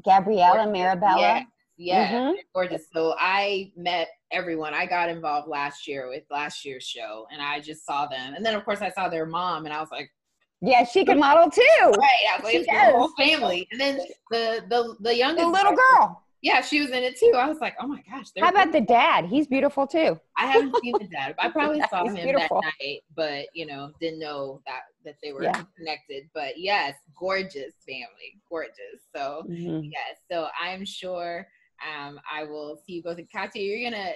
Gabriella. 0.04 0.66
Marabella. 0.66 1.18
Yes, 1.20 1.46
yes, 1.76 2.12
Mhm. 2.12 2.34
they're 2.34 2.42
gorgeous. 2.54 2.86
So 2.92 3.14
I 3.18 3.72
met 3.76 4.08
everyone. 4.30 4.74
I 4.74 4.84
got 4.86 5.08
involved 5.08 5.48
last 5.48 5.86
year 5.88 6.08
with 6.08 6.24
last 6.30 6.64
year's 6.64 6.84
show 6.84 7.26
and 7.32 7.40
I 7.40 7.60
just 7.60 7.86
saw 7.86 8.06
them. 8.06 8.34
And 8.34 8.44
then 8.44 8.54
of 8.54 8.64
course 8.64 8.82
I 8.82 8.90
saw 8.90 9.08
their 9.08 9.26
mom 9.26 9.64
and 9.66 9.72
I 9.74 9.80
was 9.80 9.90
like, 9.90 10.10
Yeah, 10.60 10.84
she 10.84 11.04
can 11.04 11.18
model 11.18 11.50
too. 11.50 11.62
right, 11.80 12.24
I 12.32 12.36
was 12.36 12.44
like, 12.44 12.52
She 12.52 12.58
it's 12.58 12.66
the 12.68 12.72
does. 12.74 12.92
whole 12.94 13.12
family. 13.16 13.66
And 13.72 13.80
then 13.80 14.00
the 14.30 14.64
the 14.68 14.96
the 15.00 15.14
youngest 15.16 15.46
The 15.46 15.50
little 15.52 15.74
girl. 15.76 16.23
Yeah, 16.44 16.60
she 16.60 16.78
was 16.82 16.90
in 16.90 17.02
it 17.02 17.18
too. 17.18 17.32
I 17.34 17.48
was 17.48 17.58
like, 17.62 17.74
oh 17.80 17.86
my 17.86 18.02
gosh. 18.06 18.26
How 18.38 18.50
about 18.50 18.70
the 18.70 18.82
dad? 18.82 19.24
He's 19.24 19.46
beautiful 19.46 19.86
too. 19.86 20.20
I 20.36 20.46
haven't 20.46 20.76
seen 20.76 20.98
the 20.98 21.06
dad. 21.06 21.34
I 21.38 21.48
probably 21.48 21.80
saw 21.90 22.04
him 22.04 22.16
beautiful. 22.16 22.60
that 22.60 22.74
night, 22.84 23.00
but 23.16 23.46
you 23.54 23.64
know, 23.64 23.92
didn't 23.98 24.18
know 24.18 24.60
that 24.66 24.82
that 25.06 25.14
they 25.22 25.32
were 25.32 25.42
Yeah. 25.44 25.62
connected. 25.74 26.24
But 26.34 26.58
yes, 26.58 26.96
gorgeous 27.18 27.72
family, 27.88 28.38
gorgeous. 28.46 29.00
So 29.16 29.46
Mhm. 29.48 29.88
yes, 29.90 30.18
so 30.30 30.48
I'm 30.60 30.84
sure 30.84 31.48
um, 31.96 32.20
I 32.30 32.44
will 32.44 32.76
see 32.86 32.96
you 32.96 33.02
both. 33.02 33.16
And 33.16 33.30
Katya, 33.32 33.62
you're 33.62 33.90
gonna 33.90 34.12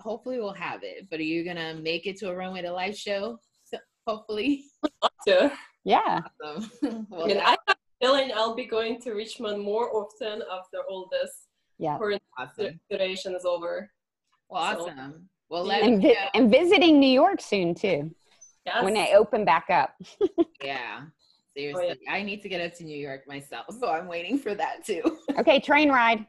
hopefully 0.00 0.40
we'll 0.40 0.52
have 0.54 0.82
it, 0.82 1.08
but 1.08 1.20
are 1.20 1.22
you 1.22 1.44
gonna 1.44 1.74
make 1.74 2.08
it 2.08 2.16
to 2.18 2.28
a 2.30 2.34
runway 2.34 2.62
to 2.62 2.72
life 2.72 2.96
show? 2.96 3.38
So, 3.62 3.78
hopefully. 4.04 4.64
So, 5.24 5.52
Yeah. 5.84 6.22
Awesome. 6.42 6.70
I 6.82 7.06
well, 7.10 7.26
mean, 7.28 7.38
I 7.38 7.50
have 7.50 7.58
a 7.68 7.76
feeling 8.00 8.32
I'll 8.34 8.56
be 8.56 8.66
going 8.66 9.00
to 9.02 9.12
Richmond 9.12 9.62
more 9.62 9.94
often 9.94 10.42
after 10.52 10.78
all 10.90 11.08
this 11.12 11.47
Yeah. 11.78 11.98
awesome. 12.38 12.80
duration 12.90 13.34
is 13.34 13.44
over. 13.44 13.90
Well, 14.48 14.76
So- 14.76 14.82
awesome. 14.90 15.28
Well, 15.50 15.64
let 15.64 15.82
And, 15.82 16.02
vi- 16.02 16.08
know. 16.12 16.28
and 16.34 16.50
visiting 16.50 17.00
New 17.00 17.06
York 17.10 17.40
soon 17.40 17.74
too 17.74 18.14
Yes. 18.66 18.84
when 18.84 18.92
they 18.94 19.14
open 19.14 19.44
back 19.44 19.66
up. 19.70 19.94
Oh, 20.38 20.44
yeah. 20.62 21.02
Seriously, 21.56 21.98
I 22.08 22.22
need 22.22 22.42
to 22.42 22.48
get 22.48 22.60
up 22.60 22.74
to 22.78 22.84
New 22.84 22.96
York 22.96 23.26
myself, 23.26 23.66
so 23.80 23.88
I'm 23.88 24.06
waiting 24.06 24.38
for 24.38 24.54
that 24.54 24.84
too. 24.84 25.02
Okay, 25.38 25.58
train 25.60 25.88
ride. 25.90 26.26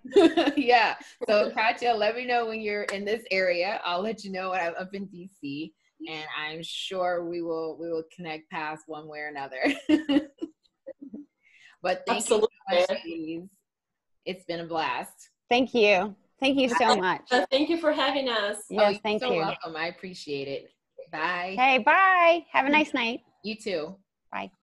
yeah. 0.56 0.96
So 1.28 1.52
Katya, 1.52 1.94
let 1.94 2.16
me 2.16 2.26
know 2.26 2.46
when 2.48 2.62
you're 2.62 2.84
in 2.84 3.04
this 3.06 3.24
area. 3.32 3.82
I'll 3.84 4.02
let 4.02 4.24
you 4.24 4.32
know 4.32 4.52
when 4.52 4.60
I'm 4.62 4.74
up 4.80 4.94
in 4.94 5.08
DC, 5.08 5.74
and 6.08 6.24
I'm 6.38 6.62
sure 6.64 7.26
we 7.26 7.42
will 7.42 7.78
we 7.80 7.90
will 7.92 8.04
connect 8.16 8.50
paths 8.50 8.84
one 8.88 9.08
way 9.08 9.20
or 9.20 9.28
another. 9.28 9.62
but 11.82 12.04
thank 12.08 12.18
Absolutely. 12.20 12.48
you 12.70 12.76
so 12.80 12.94
much, 12.94 13.04
ladies. 13.06 13.42
It's 14.26 14.46
been 14.46 14.60
a 14.62 14.66
blast. 14.66 15.30
Thank 15.50 15.74
you. 15.74 16.16
Thank 16.40 16.58
you 16.58 16.70
so 16.70 16.96
much. 16.96 17.22
Uh, 17.32 17.46
thank 17.52 17.70
you 17.70 17.78
for 17.78 17.92
having 17.92 18.30
us. 18.30 18.58
Yes, 18.70 18.82
Oh, 18.82 18.90
you're 18.90 19.00
thank 19.02 19.22
so 19.22 19.32
you. 19.32 19.40
welcome. 19.40 19.76
I 19.76 19.88
appreciate 19.88 20.48
it. 20.48 20.72
Bye. 21.12 21.56
Hey, 21.58 21.80
bye. 21.80 22.46
Have 22.52 22.66
a 22.66 22.70
nice 22.70 22.94
night. 22.94 23.22
You 23.44 23.56
too. 23.56 23.96
Bye. 24.32 24.52